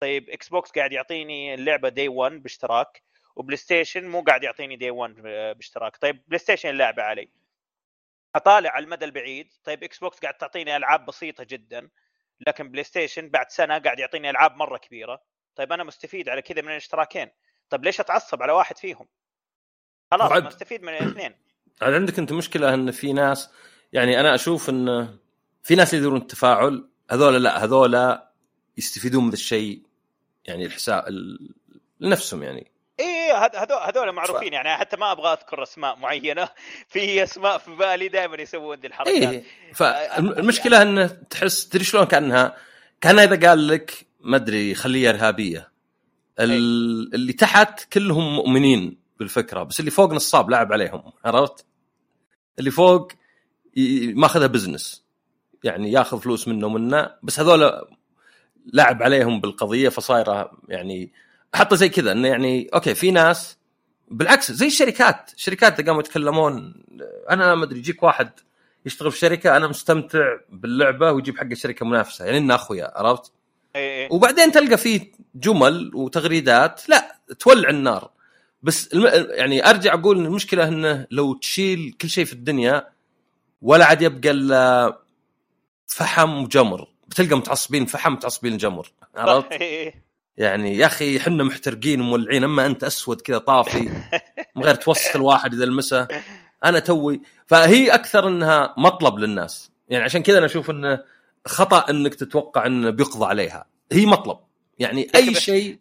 [0.00, 3.02] طيب Xbox قاعد يعطيني اللعبة day 1 باشتراك.
[3.40, 5.14] و PlayStation مو قاعد يعطيني day 1
[5.56, 5.96] باشتراك.
[5.96, 7.30] طيب PlayStation اللعبه علي.
[8.34, 9.52] أطالع على المدى البعيد.
[9.64, 11.88] طيب Xbox قاعد تعطيني ألعاب بسيطة جدا
[12.46, 15.22] لكن PlayStation بعد سنة قاعد يعطيني ألعاب مرة كبيرة.
[15.56, 17.30] طيب أنا مستفيد على كذا من الاشتراكين.
[17.70, 19.08] طيب ليش أتعصب على واحد فيهم؟
[20.10, 20.44] خلاص بعد...
[20.44, 21.34] مستفيد من الاثنين.
[21.82, 23.50] عاد عندك أنت مشكلة أن في ناس
[23.92, 25.18] يعني أنا أشوف أن
[25.62, 28.18] في ناس يدورون التفاعل هذول لا هذول
[28.78, 29.82] يستفيدون من الشيء
[30.44, 31.04] يعني الحساب
[32.00, 32.70] لنفسهم يعني.
[33.30, 34.52] إيه هذول هذول معروفين ف...
[34.52, 36.48] يعني حتى ما أبغى أذكر أسماء معينة.
[36.92, 39.14] في أسماء في بالي دائما يسوون ذي الحركات.
[39.14, 42.56] إيه فالمشكلة انه تحس تدري شلون؟ كانها
[43.00, 45.70] كان إذا قال لك ما أدري خلية إرهابية.
[46.40, 46.50] ال...
[46.50, 47.14] إيه.
[47.14, 51.66] اللي تحت كلهم مؤمنين بالفكرة بس اللي فوق نصاب لعب عليهم عرفت؟
[52.58, 53.12] اللي فوق
[54.14, 55.04] ماخذها business.
[55.64, 57.86] يعني ياخذ فلوس منه ومنه بس هذول
[58.72, 61.12] لعب عليهم بالقضية فصايره يعني
[61.54, 63.58] حتى زي كذا إنه يعني okay في ناس
[64.08, 66.74] بالعكس زي الشركات الشركات قاموا يتكلمون
[67.30, 68.30] أنا ما أدري يجيك واحد
[68.86, 73.32] يشتغل في شركة أنا مستمتع باللعبة ويجيب حق الشركة منافسة يعني اننا أخويا عرفت؟
[73.76, 74.08] إيه.
[74.12, 78.10] وبعدين تلقى فيه جمل وتغريدات لا تولع النار
[78.62, 79.06] بس الم...
[79.30, 82.88] يعني أرجع أقول إن المشكلة إنه لو تشيل كل شيء في الدنيا
[83.62, 84.98] ولا عاد يبقى إلا
[85.86, 89.48] فحم وجمر بتلقى متعصبين فحم متعصبين جمر عرفت؟
[90.40, 93.80] يعني يا أخي إحنا محترقين ومولعين أما أنت أسود كذا طافي
[94.56, 96.08] من غير توسخ الواحد إذا لمسه.
[96.64, 99.72] أنا توي فهي أكثر إنها مطلب للناس.
[99.88, 101.04] يعني عشان كذا أنا أشوف انه
[101.46, 103.66] خطأ إنك تتوقع انه بيقضى عليها.
[103.92, 104.38] هي مطلب.
[104.78, 105.78] يعني أي شيء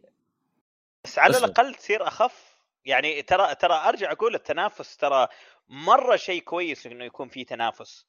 [1.04, 2.44] بس على الأقل تصير أخف.
[2.86, 5.28] يعني ترى ترى أرجع أقول التنافس ترى
[5.70, 8.06] مرة شيء كويس إنه يكون في تنافس.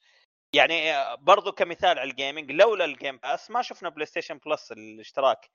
[0.52, 5.50] يعني برضو كمثال على ال gaming لولا ال Game Pass ما شفنا PlayStation Plus الاشتراك.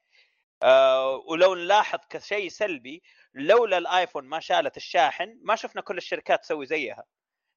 [0.66, 6.42] آه ولو نلاحظ كشيء سلبي لولا ال iPhone ما شالت الشاحن ما شفنا كل الشركات
[6.44, 7.04] تسوي زيها.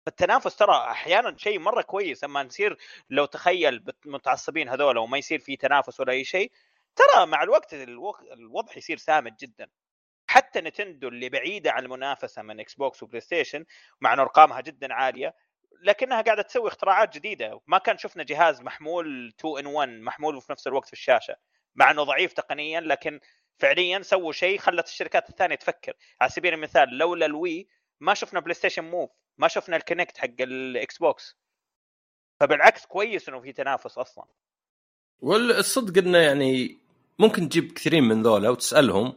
[0.07, 2.79] فالتنافس ترى أحيانا شيء مرة كويس أما نصير
[3.11, 6.53] لو تخيل متعصبين هذول وما يصير في تنافس ولا أي شيء
[6.97, 7.75] ترى مع الوقت
[8.33, 9.69] الوضع يصير سامج جدا.
[10.27, 13.65] حتى Nintendo اللي بعيدة عن المنافسة من Xbox و PlayStation
[14.01, 15.35] مع ان أرقامها جدا عالية
[15.83, 17.61] لكنها قاعدة تسوي اختراعات جديدة.
[17.67, 21.37] ما كان شفنا جهاز محمول 2 in 1 محمول وفي نفس الوقت في الشاشة.
[21.79, 23.21] مع إنه ضعيف تقنيا لكن
[23.59, 25.93] فعليا سووا شيء خلت الشركات الثانية تفكر.
[26.21, 27.69] على سبيل المثال لولا ال Wii
[28.01, 31.37] ما شفنا PlayStation Move ما شفنا ال Kinect حق ال Xbox
[32.41, 34.25] فبالعكس كويس إنه في تنافس أصلا.
[35.21, 36.79] والصدق إنه يعني
[37.19, 39.15] ممكن تجيب كثيرين من ذولا وتسألهم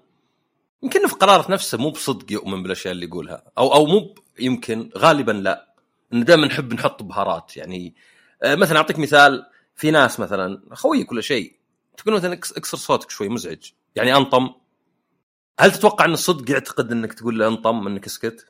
[0.83, 3.51] يمكن في قرارة نفسه مو بصدق يؤمن بالأشياء اللي يقولها.
[3.57, 5.73] أو أو مو يمكن غالبا لا.
[6.13, 7.57] إنه دائما نحب نحط بهارات.
[7.57, 7.95] يعني
[8.43, 9.45] آه، مثلا أعطيك مثال
[9.75, 11.60] في ناس مثلا خوي كل شيء.
[11.97, 13.71] تقول مثلا اكسر صوتك شوي مزعج.
[13.95, 14.49] يعني أنطم.
[15.59, 18.45] هل تتوقع إن الصدق يعتقد إنك تقول له أنطم إنك اسكت؟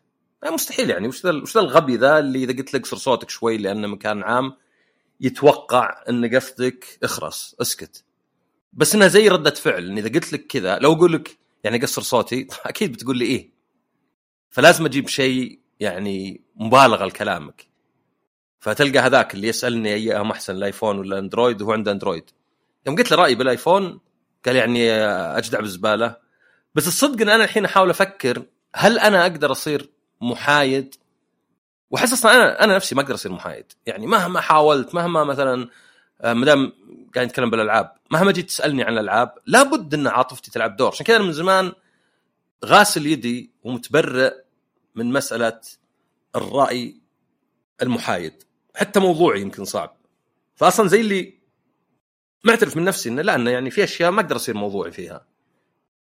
[0.45, 1.07] مستحيل يعني.
[1.07, 4.23] وش ذا وش ذا الغبي ذا اللي إذا قلت له اكسر صوتك شوي لأنه مكان
[4.23, 4.53] عام
[5.21, 8.03] يتوقع إن قصدك اخرس اسكت.
[8.73, 12.01] بس إنها زي ردة فعل إن إذا قلت لك كذا لو أقول لك يعني قصر
[12.01, 13.51] صوتي أكيد بتقول لي إيه.
[14.49, 17.67] فلازم أجيب شيء يعني مبالغه لكلامك.
[18.59, 22.31] فتلقى هذاك اللي يسألني أيهم أحسن ال iPhone ولا Android وهو عنده Android.
[22.87, 23.99] يوم قلت له رأيي بالآيفون
[24.45, 26.15] قال يعني أجدع بالزبالة.
[26.75, 28.43] بس الصدق إن أنا الحين أحاول أفكر
[28.75, 29.89] هل أنا أقدر أصير
[30.21, 30.95] محايد؟
[31.91, 33.65] وأحس أصلا أنا أنا نفسي ما أقدر أصير محايد.
[33.85, 35.69] يعني مهما حاولت مهما مثلا
[36.21, 36.73] آه، ما دام
[37.15, 40.91] قاعد نتكلم بالألعاب مهما جيت تسألني عن الألعاب لابد إن عاطفتي تلعب دور.
[40.91, 41.71] عشان كذا أنا من زمان
[42.65, 44.33] غاسل يدي ومتبرئ
[44.95, 45.61] من مسألة
[46.35, 47.01] الرأي
[47.81, 48.43] المحايد.
[48.75, 49.97] حتى موضوعي يمكن صعب.
[50.55, 51.40] فاصلا زي اللي
[52.43, 55.27] معترف من نفسي انه لا إنه يعني في أشياء ما أقدر أصير موضوعي فيها.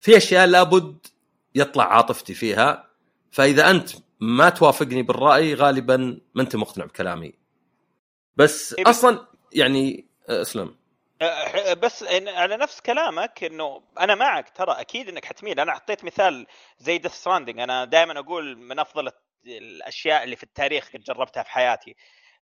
[0.02, 1.08] في أشياء لابد
[1.56, 2.90] يطلع عاطفتي فيها
[3.32, 7.34] فإذا أنت ما توافقني بالرأي غالبا ما أنت مقتنع بكلامي.
[8.36, 10.76] بس أصلا يعني آه، أسلم.
[11.22, 15.60] أه، بس إن- على نفس كلامك إنه أنا معك ترى أكيد إنك حتميل.
[15.60, 16.48] أنا حطيت مثال
[16.80, 19.12] زي ديث ستراندنج أنا دائما أقول من أفضل
[19.46, 21.96] الأشياء اللي في التاريخ قد جربتها في حياتي.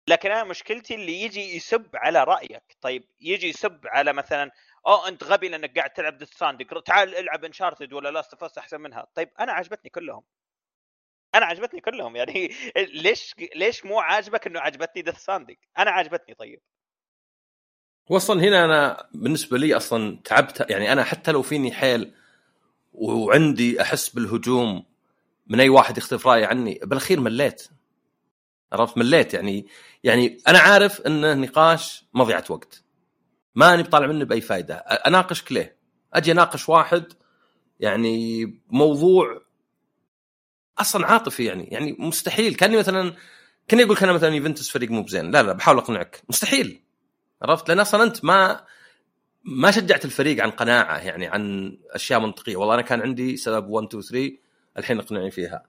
[0.08, 2.78] لكن أنا مشكلتي اللي يجي يسب على رأيك.
[2.82, 4.52] طيب يجي يسب على مثلا
[4.88, 8.82] اوه أنت غبي لأنك قاعد تلعب Death Stranding تعال العب Uncharted ولا Last of أحسن
[8.82, 9.08] منها.
[9.16, 10.24] طيب أنا عجبتني كلهم.
[11.36, 12.16] أنا عجبتني كلهم.
[12.16, 12.52] يعني
[13.04, 16.36] ليش ليش مو عاجبك إنه عجبتني Death Stranding أنا عجبتني.
[16.36, 16.62] طيب.
[18.10, 20.70] واصلا هنا أنا بالنسبة لي أصلا تعبت.
[20.70, 22.14] يعني أنا حتى لو فيني حيل
[22.94, 24.86] وعندي أحس بالهجوم
[25.48, 27.70] من أي واحد يختلف رايي عني بالأخير مليت.
[28.76, 29.68] عرفت مليت يعني
[30.04, 32.84] يعني أنا عارف انه نقاش مضيعة وقت.
[33.56, 35.78] ماني بطالع منه بأي فائده أناقشك ليه؟
[36.14, 37.04] أجي أناقش واحد
[37.80, 39.42] يعني موضوع
[40.78, 42.56] أصلا عاطفي يعني يعني مستحيل.
[42.56, 43.14] كأني مثلا
[43.68, 45.32] كأني أقول أنا مثلا يوفنتوس فريق مو بزين.
[45.32, 46.22] لا لا بحاول أقنعك.
[46.30, 46.82] مستحيل.
[47.42, 48.66] عرفت؟ لأن أصلا أنت ما
[49.44, 52.56] ما شجعت الفريق عن قناعة يعني عن أشياء منطقية.
[52.56, 54.38] والله أنا كان عندي سبب 1 2 3
[54.78, 55.66] الحين اقنعني فيها.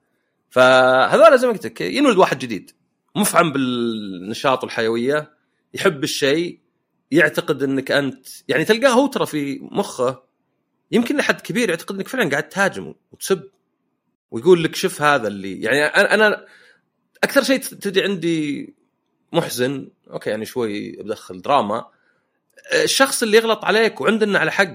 [0.50, 2.70] فهذول زي ما قلت لك ينولد واحد جديد.
[3.16, 5.36] مفعم بالنشاط والحيويه
[5.74, 6.60] يحب الشيء
[7.10, 10.22] يعتقد إنك أنت يعني تلقاه هو ترى في مخه
[10.90, 13.50] يمكن لحد كبير يعتقد إنك فعلا قاعد تهاجم وتسب
[14.30, 16.46] ويقول لك شوف هذا اللي يعني أنا أنا
[17.24, 18.74] أكثر شيء تجي عندي
[19.32, 21.86] محزن okay يعني شوي بدخل دراما
[22.74, 24.74] الشخص اللي يغلط عليك وعنده إنه على حق.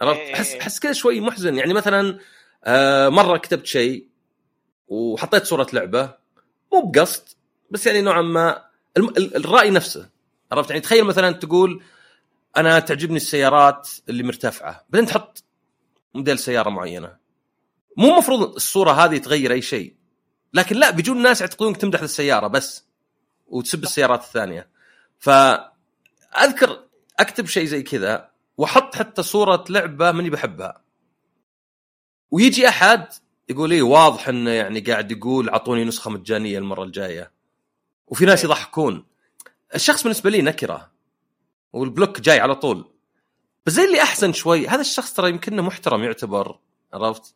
[0.00, 0.34] عرفت؟ إيه.
[0.34, 1.56] احس أحس كذا شوي محزن.
[1.56, 2.18] يعني مثلا
[2.64, 4.08] آه، مرة كتبت شيء
[4.88, 6.14] وحطيت صورة لعبة
[6.72, 7.35] مو بقصد
[7.70, 8.64] بس يعني نوعا ما
[9.16, 10.08] الرأي نفسه
[10.52, 11.82] عرفت؟ يعني تخيل مثلا تقول
[12.56, 15.44] أنا تعجبني السيارات اللي مرتفعة بعدين تحط
[16.14, 17.16] موديل سيارة معينة.
[17.96, 19.94] مو مفروض الصورة هذه تغير أي شيء
[20.54, 22.84] لكن لا بيجون الناس يعتقدونك تمدح السيارة بس
[23.46, 24.70] وتسب السيارات الثانية.
[25.18, 26.84] فأذكر
[27.18, 30.82] أكتب شيء زي كذا وأحط حتى صورة لعبة ماني بحبها.
[32.30, 33.06] ويجي أحد
[33.48, 37.35] يقول لي واضح إنه يعني قاعد يقول أعطوني نسخة مجانية المرة الجاية.
[38.06, 39.04] وفي ناس يضحكون.
[39.74, 40.92] الشخص بالنسبة لي نكرة.
[41.72, 42.92] والبلوك جاي على طول.
[43.66, 46.58] بس زي اللي أحسن شوي هذا الشخص ترى يمكنه محترم يعتبر
[46.94, 47.34] عرفت؟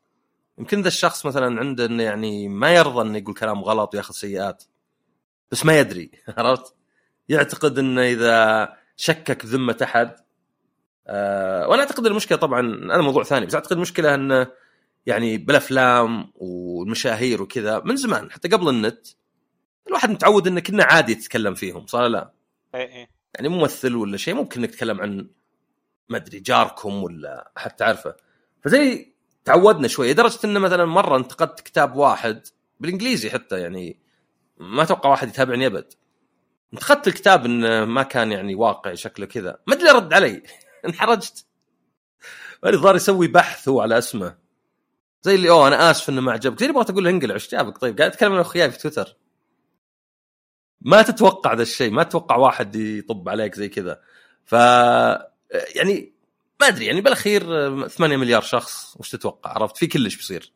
[0.58, 4.64] يمكن ذا الشخص مثلا عنده إنه يعني ما يرضى إنه يقول كلام غلط وياخذ سيئات.
[5.50, 6.74] بس ما يدري عرفت؟
[7.28, 10.16] يعتقد إنه إذا شكك ذمة أحد
[11.06, 14.46] آه وأنا أعتقد المشكلة طبعا هذا موضوع ثاني بس أعتقد المشكلة إنه
[15.06, 19.06] يعني بالأفلام والمشاهير وكذا من زمان حتى قبل النت
[19.90, 22.32] الواحد متعود إنه كنا عادي يتكلم فيهم صار لا؟
[22.74, 23.10] إيه إيه.
[23.34, 25.28] يعني ممثل ولا شيء ممكن انك تتكلم عن
[26.08, 28.16] ما أدري جاركم ولا حد تعرفه
[28.64, 29.12] فزي
[29.44, 32.46] تعودنا شوي لدرجة إنه مثلا مرة انتقدت كتاب واحد
[32.80, 34.00] بالإنجليزي حتى يعني
[34.58, 35.92] ما أتوقع واحد يتابعني أبد.
[36.72, 39.58] انتقدت الكتاب إنه ما كان يعني واقعي شكله كذا.
[39.66, 40.42] ما أدري رد علي
[40.86, 41.46] انحرجت.
[42.66, 44.36] ظهر يسوي بحث هو على اسمه.
[45.22, 46.60] زي اللي أوه أنا آسف إنه ما عجبك.
[46.60, 47.78] زي اللي بغيت أقول له انقلع إيش جابك.
[47.78, 49.16] طيب قاعد أتكلم أنا واخوياي في تويتر.
[50.80, 54.00] ما تتوقع ذا الشيء ما تتوقع واحد يطب عليك زي كذا.
[54.44, 54.52] ف
[55.74, 56.12] يعني
[56.60, 57.42] ما أدري يعني بالأخير
[57.88, 60.52] 8 مليار شخص وش تتوقع؟ عرفت؟ في كلش بيصير.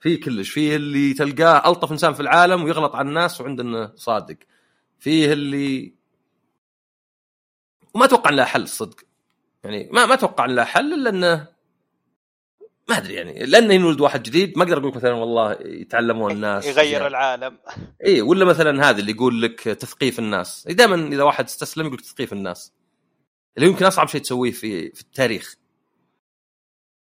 [0.00, 4.36] في كلش في اللي تلقاه ألطف إنسان في العالم ويغلط على الناس وعندنا صادق.
[4.98, 5.94] فيه اللي
[7.94, 9.00] وما أتوقع إن له حل صدق.
[9.64, 11.53] يعني ما ما أتوقع إن له حل إلا إنه
[12.88, 16.66] ما أدري يعني لأنه ينولد واحد جديد ما أقدر أقول لك مثلا والله يتعلمون الناس
[16.66, 17.06] يغير زيادة.
[17.06, 17.58] العالم.
[18.06, 20.68] إي ولا مثلا هذا اللي يقول لك تثقيف الناس.
[20.70, 22.72] دائما إذا واحد استسلم يقول لك تثقيف الناس.
[23.56, 25.54] اللي يمكن أصعب شيء تسويه في في التاريخ.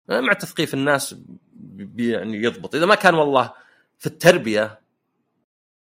[0.09, 1.15] أنا مع تثقيف الناس
[1.95, 2.75] يعني يضبط.
[2.75, 3.53] إذا ما كان والله
[3.97, 4.79] في التربية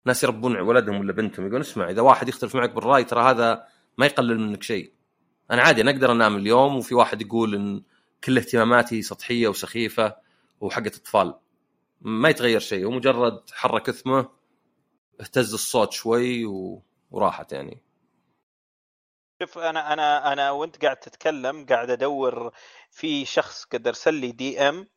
[0.06, 3.64] ناس يربون ولدهم ولا بنتهم يقول اسمع إذا واحد يختلف معك بالرأي ترى هذا
[3.98, 4.92] ما يقلل منك شيء.
[5.50, 7.82] أنا عادي أنا أقدر أنام اليوم وفي واحد يقول إن
[8.24, 10.16] كل اهتماماتي سطحية وسخيفة
[10.60, 11.34] وحقت اطفال.
[12.00, 14.28] ما يتغير شيء هو مجرد حرك اثمه
[15.20, 16.82] اهتز الصوت شوي و...
[17.10, 17.82] وراحت يعني.
[19.42, 22.52] شوف أنا أنا أنا وأنت قاعد تتكلم قاعد أدور
[22.90, 24.88] في شخص قد ارسل لي DM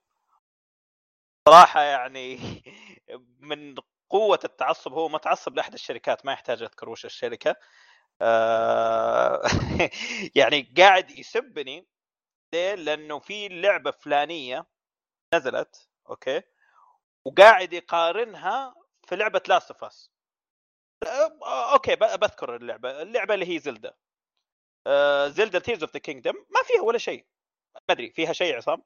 [1.49, 2.39] صراحة يعني
[3.49, 3.75] من
[4.09, 7.55] قوة التعصب هو متعصب لأحد الشركات ما يحتاج أذكر وش الشركة.
[8.21, 9.41] آه
[10.35, 11.87] يعني قاعد يسبني
[12.53, 14.65] ليه؟ لأنه في لعبة فلانية
[15.35, 16.41] نزلت okay؟
[17.25, 18.75] وقاعد يقارنها
[19.07, 20.11] في لعبة Last of Us
[21.73, 23.01] okay بذكر اللعبة.
[23.01, 23.93] اللعبة اللي هي Zelda
[25.27, 27.25] Zelda Tears of the Kingdom ما فيها ولا شيء.
[27.75, 28.83] ما أدري فيها شيء عصام؟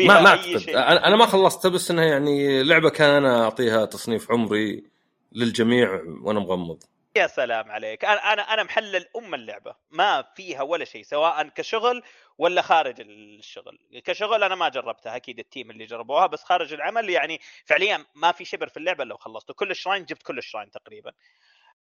[0.00, 4.90] ما ما أعتقد؟ أنا ما خلصت بس إنها يعني لعبة كان أنا أعطيها تصنيف عمري
[5.32, 6.82] للجميع وأنا مغمض.
[7.16, 8.04] يا سلام عليك.
[8.04, 9.76] أنا أنا أنا محلل أم اللعبة.
[9.90, 12.02] ما فيها ولا شيء سواء كشغل
[12.38, 13.78] ولا خارج الشغل.
[14.04, 18.32] كشغل أنا ما جربتها أكيد ال team اللي جربوها بس خارج العمل يعني فعليا ما
[18.32, 19.54] في شبر في اللعبة لو خلصته.
[19.54, 21.12] كل ال shrines جبت كل ال shrines تقريبا.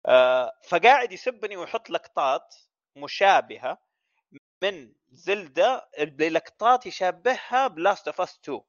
[0.05, 2.55] آه فقاعد يسبني ويحط لقطات
[2.95, 3.77] مشابهة
[4.63, 8.61] من Zelda بلقطات يشبهها ب Last of Us 2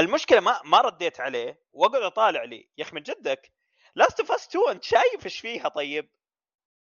[0.00, 2.68] المشكلة ما ما رديت عليه واقعد اطالع لي.
[2.78, 3.52] يا أخي من جدك؟
[3.94, 6.10] Last of Us 2 أنت شايف إيش فيها طيب؟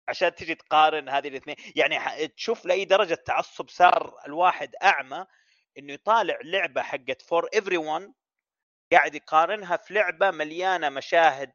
[0.08, 1.56] عشان تجي تقارن هذه الاثنين.
[1.76, 5.26] يعني تشوف لأي درجة تعصب صار الواحد أعمى
[5.78, 8.14] إنه يطالع لعبة حقت for everyone
[8.92, 11.52] قاعد يقارنها في لعبة مليانة مشاهد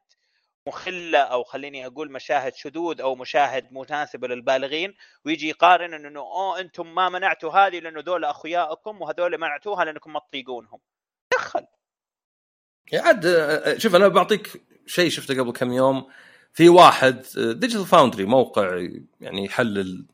[0.67, 6.95] مخلة أو خليني أقول مشاهد شذوذ أو مشاهد مناسبة للبالغين ويجي يقارن إنه أوه أنتم
[6.95, 10.79] ما منعتوا هذه لأنه ذول اخوياكم وهذول منعتوها لأنكم ما تطيقونهم.
[11.31, 11.67] دخل.
[12.93, 16.05] عاد آه، شوف أنا بعطيك شيء شفته قبل كم يوم.
[16.53, 18.87] في واحد Digital Foundry موقع
[19.21, 20.05] يعني يحلل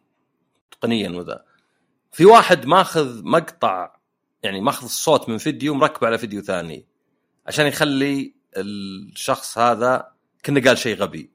[0.71, 1.45] تقنيا وذا.
[2.11, 3.95] في واحد ماخذ مقطع
[4.43, 6.85] يعني ماخذ الصوت من فيديو مركبه على فيديو ثاني
[7.47, 10.11] عشان يخلي الشخص هذا
[10.45, 11.31] كنا قال شيء غبي.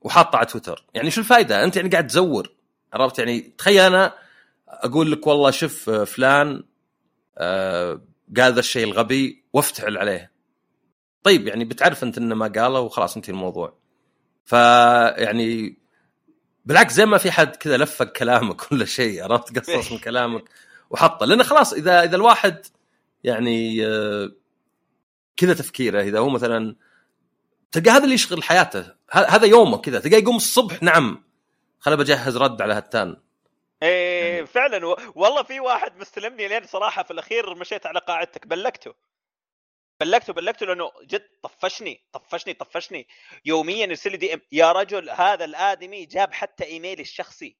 [0.00, 0.84] وحاطه على تويتر.
[0.94, 2.52] يعني شو الفائده أنت يعني قاعد تزور.
[2.92, 4.14] عرفت؟ يعني تخيل أنا
[4.68, 6.64] أقول لك والله شوف آه، فلان
[7.38, 8.00] آه،
[8.36, 9.43] قال ذا الشيء الغبي.
[9.54, 10.32] وافتعل عليه.
[11.22, 13.78] طيب يعني بتعرف أنت إنه ما قاله وخلاص انتهي الموضوع.
[14.44, 15.78] فيعني
[16.64, 20.44] بالعكس زي ما في حد كذا لفق كلامك ولا شيء عرفت؟ قصص من كلامك
[20.90, 21.26] وحطه.
[21.26, 22.66] لأنه خلاص إذا إذا الواحد
[23.24, 24.32] يعني آه،
[25.36, 26.76] كذا تفكيره إذا هو مثلا
[27.72, 28.94] تلقى هذا اللي يشغل حياته.
[29.10, 30.00] هذا يومه كذا.
[30.00, 31.24] تلقاه يقوم الصبح نعم.
[31.80, 33.16] خل بجهز رد على هالتان
[33.82, 34.96] إيه فعلا.
[35.14, 38.94] والله في واحد مستلمني لين صراحة في الأخير مشيت على قاعدتك بلكته.
[40.04, 43.08] بلّكته بلّكته لأنه جد طفشني طفشني طفشني.
[43.44, 47.56] يوميا يرسل لي DM يا رجل هذا الآدمي جاب حتى إيميلي الشخصي.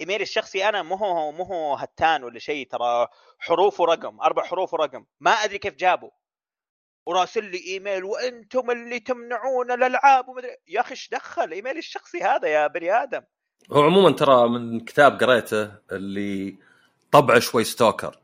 [0.00, 4.74] إيميلي الشخصي أنا مو هو مو هو هتان ولا شيء ترى حروف ورقم أربع حروف
[4.74, 5.04] ورقم.
[5.20, 6.10] ما أدري كيف جابه.
[7.06, 12.48] وراسل لي إيميل وأنتم اللي تمنعون الألعاب ومدري يا أخي إيش دخل إيميلي الشخصي هذا
[12.48, 13.22] يا بني آدم؟
[13.72, 16.56] هو عموما ترى من كتاب قريته اللي
[17.12, 18.18] طبعه شوي stalker.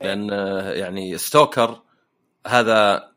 [0.00, 0.28] لأن
[0.76, 1.82] يعني stalker
[2.46, 3.10] هذا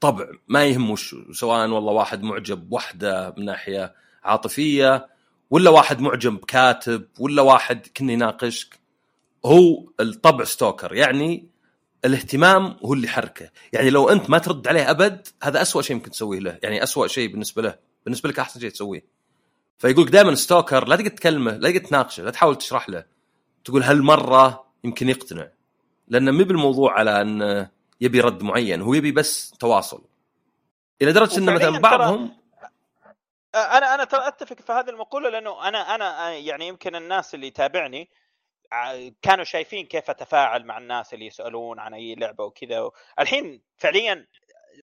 [0.00, 5.08] طبع ما يهم وش سواء والله واحد معجب بوحدة من ناحية عاطفية
[5.50, 8.78] ولا واحد معجب بكاتب ولا واحد كنا يناقشك
[9.44, 11.48] هو الطبع stalker يعني
[12.04, 16.10] الاهتمام هو اللي يحركه يعني لو أنت ما ترد عليه أبد هذا أسوأ شيء ممكن
[16.10, 16.58] تسويه له.
[16.62, 17.78] يعني أسوأ شيء بالنسبة له.
[18.04, 19.06] بالنسبة لك أحسن شيء تسويه.
[19.78, 23.04] فيقول لك دائما ستوكر لا تقعد تكلمه لا تقعد تناقشه لا تحاول تشرح له.
[23.64, 25.48] تقول هالمرة يمكن يقتنع.
[26.08, 27.68] لأنه مو بالموضوع على أن
[28.00, 30.04] يبي رد معين هو يبي بس تواصل.
[31.02, 32.38] إلى درجة إنه مثلا بعضهم
[33.54, 38.10] أنا أنا ترى أتفق في هذه المقولة لأنه أنا أنا يعني يمكن الناس اللي يتابعني
[39.22, 42.90] كانوا شايفين كيف أتفاعل مع الناس اللي يسألون عن أي لعبة وكذا.
[43.18, 44.26] الحين فعليا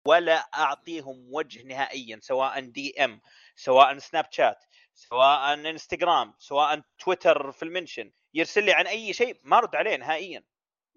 [0.05, 3.21] ولا أعطيهم وجه نهائيا سواء دي إم
[3.55, 9.57] سواء سناب شات سواء إنستغرام سواء تويتر في المنشن يرسل لي عن أي شيء ما
[9.57, 10.43] ارد عليه نهائيا.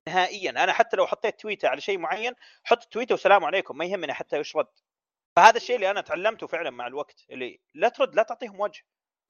[0.08, 0.50] نهائيا.
[0.50, 2.32] أنا حتى لو حطيت تويته على شيء معين
[2.64, 4.66] حط تويته والسلام عليكم ما يهمني حتى وش رد.
[5.36, 8.82] فهذا الشيء اللي أنا تعلمته فعلا مع الوقت اللي لا ترد لا تعطيهم وجه.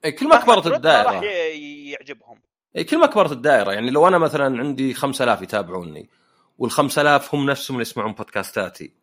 [0.05, 1.25] إيه، كل ما كبرت راح الدائرة.
[1.25, 2.41] ي- يعجبهم.
[2.75, 3.71] إيه، كل ما كبرت الدائرة.
[3.71, 6.09] يعني لو أنا مثلا عندي 5000 يتابعوني
[6.57, 8.93] وال 5000 هم نفسهم اللي يسمعون بودكاستاتي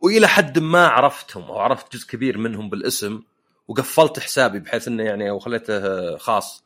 [0.00, 3.22] وإلى حد ما عرفتهم أو عرفت جزء كبير منهم بالاسم
[3.68, 6.64] وقفلت حسابي بحيث إنه يعني أو خليته خاص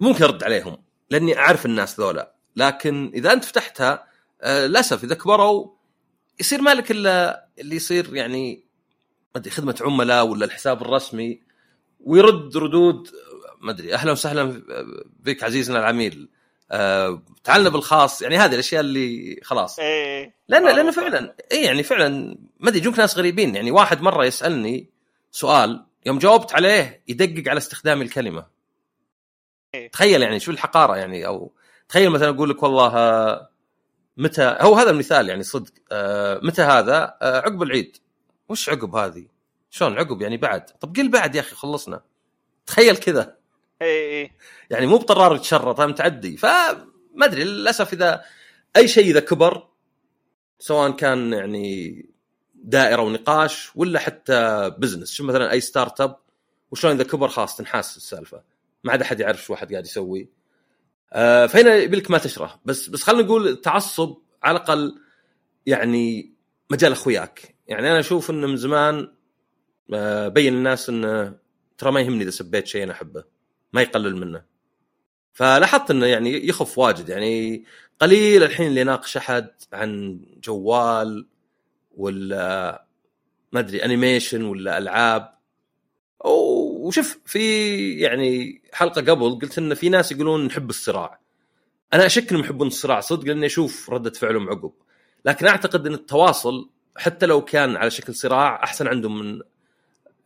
[0.00, 2.33] ممكن أرد عليهم لأني أعرف الناس ذولا.
[2.56, 4.06] لكن إذا أنت فتحتها
[4.42, 5.70] آه، للأسف إذا كبروا
[6.40, 8.64] يصير مالك إلا اللي يصير يعني
[9.34, 11.40] ما أدري خدمة عملاء ولا الحساب الرسمي
[12.00, 13.10] ويرد ردود
[13.60, 14.62] ما أدري أهلا وسهلا
[15.20, 16.28] بك عزيزنا العميل.
[16.70, 19.78] آه، تعالنا بالخاص يعني هذه الأشياء اللي خلاص.
[19.78, 20.90] إيه لأن لأنه.
[20.90, 23.56] فعلا اي يعني فعلا ما أدري يجونك ناس غريبين.
[23.56, 24.90] يعني واحد مرة يسألني
[25.30, 28.46] سؤال يوم جاوبت عليه يدقق على استخدام الكلمة.
[29.74, 29.90] إيه.
[29.90, 31.52] تخيل يعني شو الحقارة يعني أو
[31.88, 33.50] تخيل مثلا أقول لك والله آه،
[34.16, 37.96] متى هو هذا المثال يعني صدق آه متى هذا؟ آه عقب العيد.
[38.48, 39.26] وش عقب هذه؟
[39.70, 42.02] شلون عقب يعني بعد؟ طب قل بعد يا أخي خلصنا.
[42.66, 43.36] تخيل كذا.
[43.82, 44.30] اي اي
[44.70, 46.36] يعني مو بطرار يتشرط متعدي.
[46.36, 46.86] فما
[47.22, 48.24] أدري للأسف إذا
[48.76, 49.68] أي شيء إذا كبر
[50.58, 52.06] سواء كان يعني
[52.54, 56.16] دائرة ونقاش ولا حتى business شوف مثلا أي startup
[56.70, 58.42] وشلون إذا كبر خلاص تنحاس السالفة.
[58.84, 60.28] ما عاد أحد يعرف شو واحد قاعد يسوي.
[61.14, 64.98] آه فهنا يبي لك ما تشره بس بس خلينا نقول التعصب على الأقل
[65.66, 66.34] يعني
[66.70, 67.54] مجال أخوياك.
[67.68, 69.08] يعني أنا أشوف إنه من زمان
[69.94, 71.36] آه بين الناس إنه
[71.78, 73.24] ترى ما يهمني إذا سبيت شيء أنا أحبه.
[73.72, 74.42] ما يقلل منه.
[75.32, 77.08] فلاحظت إنه يعني يخف واجد.
[77.08, 77.64] يعني
[78.00, 81.26] قليل الحين اللي يناقش أحد عن جوال
[81.96, 82.84] ولا
[83.52, 85.34] ما أدري انيميشن ولا ألعاب.
[86.84, 91.20] وشوف في يعني حلقة قبل قلت إن في ناس يقولون نحب الصراع.
[91.92, 94.72] أنا أشك إنهم يحبون الصراع صدق لاني أشوف ردة فعلهم عقب.
[95.24, 99.40] لكن أعتقد إن التواصل حتى لو كان على شكل صراع أحسن عندهم من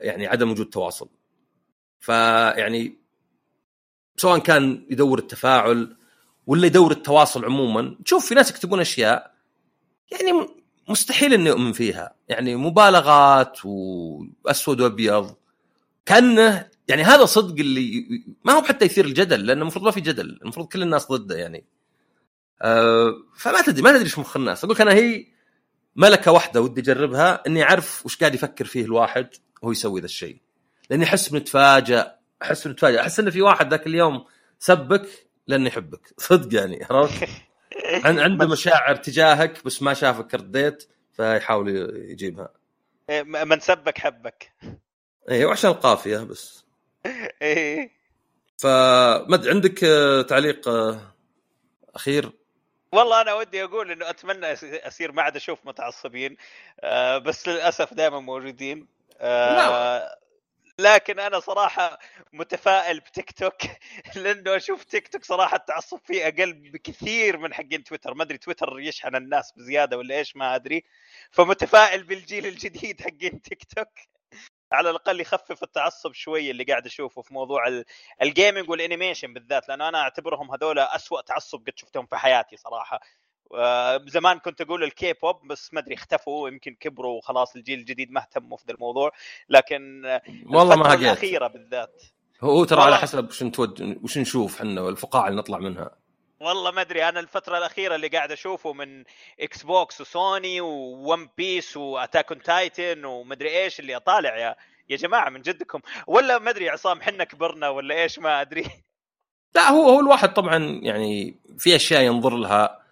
[0.00, 1.08] يعني عدم وجود تواصل.
[2.00, 2.98] فيعني
[4.16, 5.96] سواء كان يدور التفاعل
[6.46, 9.34] ولا يدور التواصل عموما تشوف في ناس يكتبون أشياء
[10.12, 10.48] يعني
[10.88, 12.14] مستحيل إني أؤمن فيها.
[12.28, 15.37] يعني مبالغات وأسود وأبيض.
[16.08, 18.06] كانه يعني هذا صدق اللي
[18.44, 21.64] ما هو حتى يثير الجدل لأنه المفروض ما في جدل المفروض كل الناس ضده يعني.
[22.62, 24.64] أه فما تدري ما تدري إيش مخ الناس.
[24.64, 25.26] أقول أنا هي
[25.96, 29.28] ملكة واحدة ودي أجربها إني أعرف وش قاعد يفكر فيه الواحد
[29.62, 30.36] وهو يسوي ذا الشيء.
[30.90, 32.06] لأني أحس بنتفاجئ
[32.42, 34.24] أحس بنتفاجئ أحس إنه في واحد ذاك اليوم
[34.58, 35.08] سبك
[35.46, 37.28] لأنه يحبك صدق يعني عرفت؟
[38.04, 41.68] عنده مشاعر تجاهك بس ما شافك رديت فيحاول
[42.10, 42.48] يجيبها.
[43.10, 44.52] إيه، من سبك حبك.
[45.28, 46.64] إيه وعشان القافيه بس.
[47.42, 47.90] إيه.
[48.58, 51.00] فمد عندك آه، تعليق آه،
[51.94, 52.30] أخير؟
[52.92, 56.36] والله أنا ودي أقول إنه أتمنى اصير ما عاد أشوف متعصبين
[56.80, 58.86] آه، بس للأسف دائما موجودين.
[60.80, 61.98] لكن أنا صراحة
[62.32, 63.54] متفائل بتيك توك
[64.16, 68.14] لأنه أشوف تيك توك صراحة التعصب فيه أقل بكثير من حقين تويتر.
[68.14, 70.84] ما أدري تويتر يشحن الناس بزيادة ولا إيش ما أدري.
[71.30, 73.88] فمتفائل بالجيل الجديد حقين تيك توك.
[74.72, 77.82] على الأقل يخفف التعصب شوي اللي قاعد أشوفه في موضوع
[78.22, 82.56] ال gaming وال animation بالذات لأنه أنا أعتبرهم هذول أسوأ تعصب قد شفتهم في حياتي
[82.56, 83.00] صراحة.
[84.06, 88.20] زمان كنت أقول الكي بوب بس ما أدري اختفوا يمكن كبروا وخلاص الجيل الجديد ما
[88.20, 89.10] اهتموا في ذا الموضوع.
[89.48, 90.02] لكن
[90.46, 92.02] والله ما الأخيرة بالذات.
[92.40, 95.90] هو ترى على حسب وش نتابع وش نشوف إحنا والفقاعه اللي نطلع منها.
[96.40, 99.04] والله ما أدري أنا الفترة الأخيرة اللي قاعد أشوفه من
[99.40, 104.56] Xbox وسوني و One Piece و Attack on Titan ومدري إيش اللي اطالع يا
[104.88, 105.80] يا جماعة من جدكم.
[106.06, 108.64] ولا ما أدري عصام حنا كبرنا ولا إيش؟ ما أدري.
[109.54, 112.82] لا هو هو الواحد طبعا يعني في أشياء ينظر لها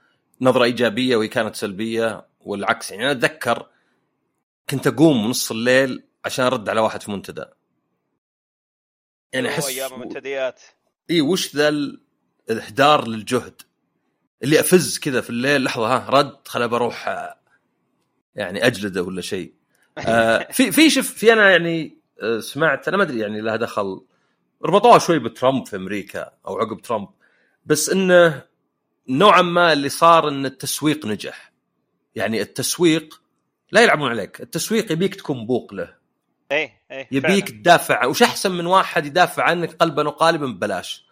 [0.40, 2.90] نظرة إيجابية وهي كانت سلبية والعكس.
[2.90, 3.66] يعني أنا أتذكر
[4.70, 7.44] كنت أقوم نص الليل عشان أرد على واحد في منتدى.
[9.32, 10.62] يعني أحس أيام المنتديات.
[11.10, 11.70] إي وش ذا
[12.50, 13.62] الاهدار للجهد.
[14.42, 17.36] اللي أفز كذا في الليل لحظة ها رد خل بروح آه،
[18.34, 19.52] يعني أجلده ولا شيء.
[19.98, 24.00] آه في في شوف في أنا يعني آه، سمعت أنا ما أدري يعني لها دخل.
[24.64, 27.08] ربطوها شوي بترامب في أمريكا أو عقب ترامب.
[27.66, 28.42] بس إنه
[29.08, 31.52] نوعا ما اللي صار إن التسويق نجح.
[32.14, 33.22] يعني التسويق
[33.72, 35.94] لا يلعبون عليك التسويق يبيك تكون بوق له.
[36.52, 38.06] إيه إيه يبيك تدافع.
[38.06, 41.05] وش أحسن من واحد يدافع عنك قلبا وقالبا؟ ببلاش.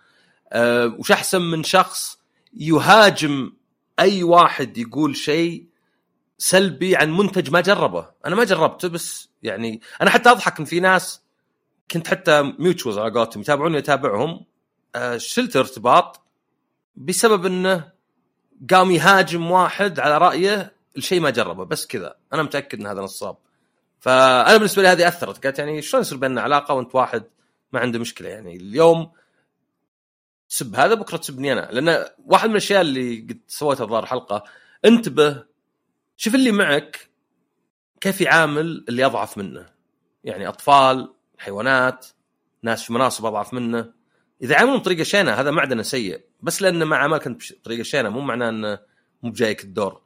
[0.55, 2.19] أه وش أحسن من شخص
[2.57, 3.53] يهاجم
[4.01, 5.67] أي واحد يقول شيء
[6.39, 10.81] سلبي عن منتج ما جربه؟ أنا ما جربته بس يعني أنا حتى أضحك إن في
[10.81, 11.21] ناس
[11.91, 14.45] كنت حتى ميوتشوز على قولتهم يتابعوني اتابعهم
[14.95, 16.21] أه شلت ارتباط
[16.97, 17.93] بسبب إنه
[18.71, 22.15] قام يهاجم واحد على رأيه الشيء ما جربه بس كذا.
[22.33, 23.37] أنا متأكد إن هذا نصاب.
[24.01, 27.25] فأنا بالنسبة لي هذه أثرت قالت يعني شلون يصير بيننا علاقة وأنت واحد
[27.73, 29.11] ما عنده مشكلة؟ يعني اليوم
[30.49, 31.69] تسب هذا بكرة تسبني أنا.
[31.73, 34.45] لأن واحد من الأشياء اللي قد سويتها الظاهر حلقة
[34.85, 35.45] انتبه
[36.17, 37.11] شوف اللي معك
[38.01, 39.67] كيف يعامل اللي أضعف منه.
[40.25, 42.07] يعني أطفال حيوانات
[42.63, 43.93] ناس في مناصب أضعف منه.
[44.43, 46.21] إذا عاملهم بطريقة شينة هذا معدنه سيء.
[46.43, 48.79] بس لأنه ما عملك انت بطريقه شينة مو معناه إنه
[49.23, 50.01] مو بجايك الدور.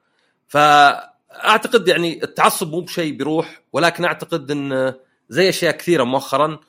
[0.49, 4.95] فأعتقد يعني التعصب مو بشيء بيروح ولكن أعتقد إن
[5.29, 6.61] زي أشياء كثيرة مؤخرا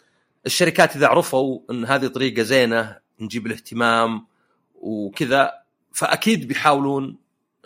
[0.46, 4.28] الشركات إذا عرفوا إن هذه طريقة زينة نجيب الاهتمام
[4.76, 5.54] وكذا
[5.94, 7.18] فأكيد بيحاولون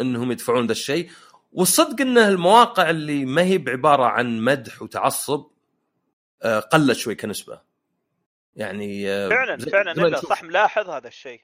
[0.01, 1.09] إنهم يدفعون ذا الشيء.
[1.51, 5.45] والصدق انه المواقع اللي ما هي بعبارة عن مدح وتعصب
[6.43, 7.61] آه، قلت شوي كنسبة.
[8.55, 11.41] يعني آه، فعلا فعلا صح ملاحظ هذا الشيء.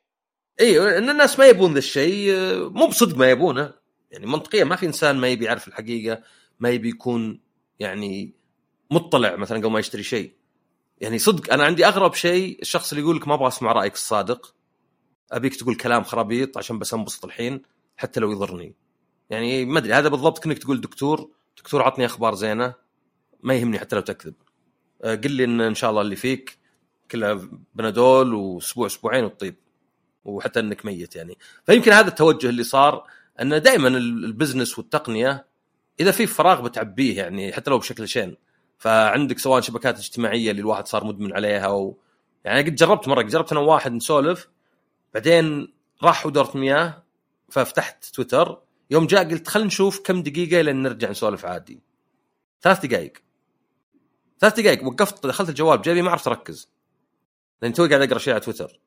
[0.60, 3.74] اي إن الناس ما يبون ذا الشيء آه، مو بصدق ما يبونه.
[4.12, 6.24] يعني منطقيا ما في إنسان ما يبي يعرف الحقيقة
[6.60, 7.42] ما يبي يكون
[7.80, 8.34] يعني
[8.92, 10.39] مطلع مثلا قبل ما يشتري شيء.
[11.02, 14.54] يعني صدق أنا عندي أغرب شيء الشخص اللي يقول لك ما أبغى أسمع رأيك الصادق
[15.32, 17.62] أبيك تقول كلام خرابيط عشان بس أنبسط الحين
[17.98, 18.76] حتى لو يضرني.
[19.30, 22.74] يعني ما أدري هذا بالضبط كأنك تقول دكتور دكتور عطني أخبار زينة
[23.44, 24.34] ما يهمني حتى لو تكذب.
[25.02, 26.58] آه، قل لي إن إن شاء الله اللي فيك
[27.12, 29.56] كلها بنادول وأسبوع أسبوعين وتطيب
[30.26, 31.38] وحتى إنك ميت يعني.
[31.66, 33.08] فيمكن هذا التوجه اللي صار
[33.42, 35.46] انه دائما البزنس والتقنية
[36.00, 38.36] إذا في فراغ بتعبيه يعني حتى لو بشكل شين.
[38.80, 41.98] فعندك سواء شبكات اجتماعية اللي الواحد صار مدمن عليها أو
[42.46, 44.50] يعني قد جربت مرة جربت أنا وواحد نسولف
[45.14, 45.74] بعدين
[46.04, 47.04] راح ودورة مياه
[47.50, 51.80] ففتحت تويتر يوم جاء قلت خلينا نشوف كم دقيقة لين نرجع نسولف عادي.
[52.62, 53.14] ثلاث دقائق
[54.40, 56.70] ثلاث دقائق وقفت دخلت الجوال بجيبي ما عرفت أركز.
[57.62, 58.80] لأن توي قاعد أقرأ شيء على تويتر.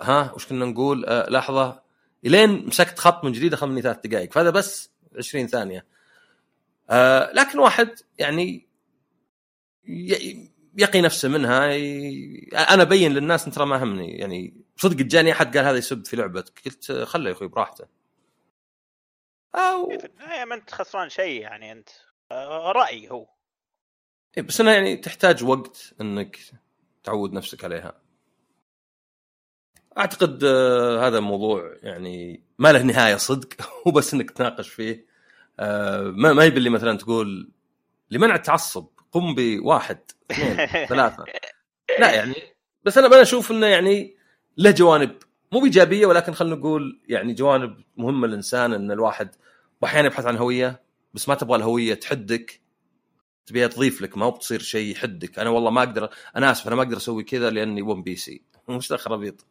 [0.00, 1.82] ها وش كنا نقول؟ آه لحظة.
[2.26, 5.86] إلين مسكت خط من جديد أخذ مني ثلاث دقائق فهذا بس 20 ثانية.
[6.90, 8.67] آه لكن واحد يعني
[10.78, 11.76] يقي نفسه منها.
[12.74, 14.18] أنا أبين للناس انت ترى ما همني.
[14.18, 17.84] يعني صدق جاني أحد قال هذا يسب في لعبتك قلت خله يا أخوي براحته.
[19.54, 20.08] أو في
[20.44, 21.88] ما أنت خسران شيء يعني أنت.
[22.32, 23.26] آه، راي هو.
[24.36, 26.38] إيه بس انها يعني تحتاج وقت إنك
[27.04, 28.00] تعود نفسك عليها.
[29.98, 33.48] أعتقد آه هذا موضوع يعني ما له نهاية صدق.
[33.86, 35.06] هو بس إنك تناقش فيه.
[35.60, 37.52] آه ما ما يبي مثلا تقول
[38.10, 38.86] لمنع التعصب.
[39.12, 39.98] قم بواحد
[40.30, 41.24] اثنين ثلاثة.
[41.98, 42.34] لا يعني
[42.84, 44.16] بس أنا أشوف إنه يعني
[44.56, 45.16] له جوانب
[45.52, 49.30] مو بإيجابية ولكن خلينا نقول يعني جوانب مهمة للإنسان إن الواحد
[49.84, 50.82] أحيانا يبحث عن هوية
[51.14, 52.60] بس ما تبغى الهوية تحدك
[53.46, 55.38] تبيها تضيف لك ما هو بتصير شيء يحدك.
[55.38, 58.92] أنا والله ما أقدر أنا آسف أنا ما أقدر أسوي كذا لأني أنا PC مش
[58.92, 59.46] خرابيط.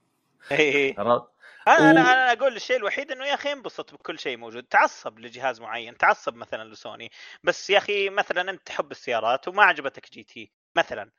[1.68, 4.64] أنا أنا أنا أقول الشيء الوحيد إنه يا أخي انبسط بكل شيء موجود.
[4.64, 7.12] تعصب لجهاز معين تعصب مثلا لسوني.
[7.44, 11.12] بس يا أخي مثلا أنت تحب السيارات وما عجبتك GT مثلا.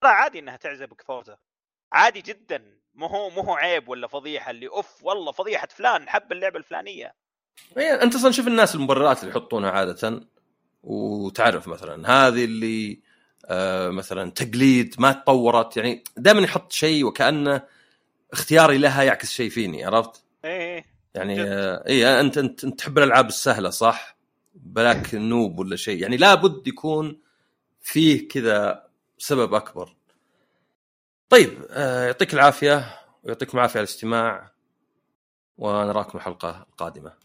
[0.00, 1.36] ترى عادي إنها تعجبك Forza
[1.92, 2.78] عادي جدا.
[2.94, 7.14] مو هو مو هو عيب ولا فضيحة اللي أوف والله فضيحة فلان حب اللعبة الفلانية.
[7.78, 10.20] إيه، أنت أصلا شوف الناس المبررات اللي يحطونها عادة
[10.82, 12.10] وتعرف مثلا.
[12.10, 13.00] هذه اللي
[13.46, 17.62] آه مثلا تقليد ما تطورت يعني دائما يحط شيء وكأنه
[18.32, 20.84] اختياري لها يعكس شيء فيني عرفت؟ إيه, إيه.
[21.14, 24.16] يعني آه اي أنت أنت أنت تحب الألعاب السهلة صح؟
[24.54, 27.20] بلاك نوب ولا شيء يعني لابد يكون
[27.80, 28.86] فيه كذا
[29.18, 29.94] سبب أكبر.
[31.28, 34.52] طيب آه يعطيك العافية ويعطيكم العافية على الاستماع
[35.58, 37.21] ونراكم الحلقة القادمة.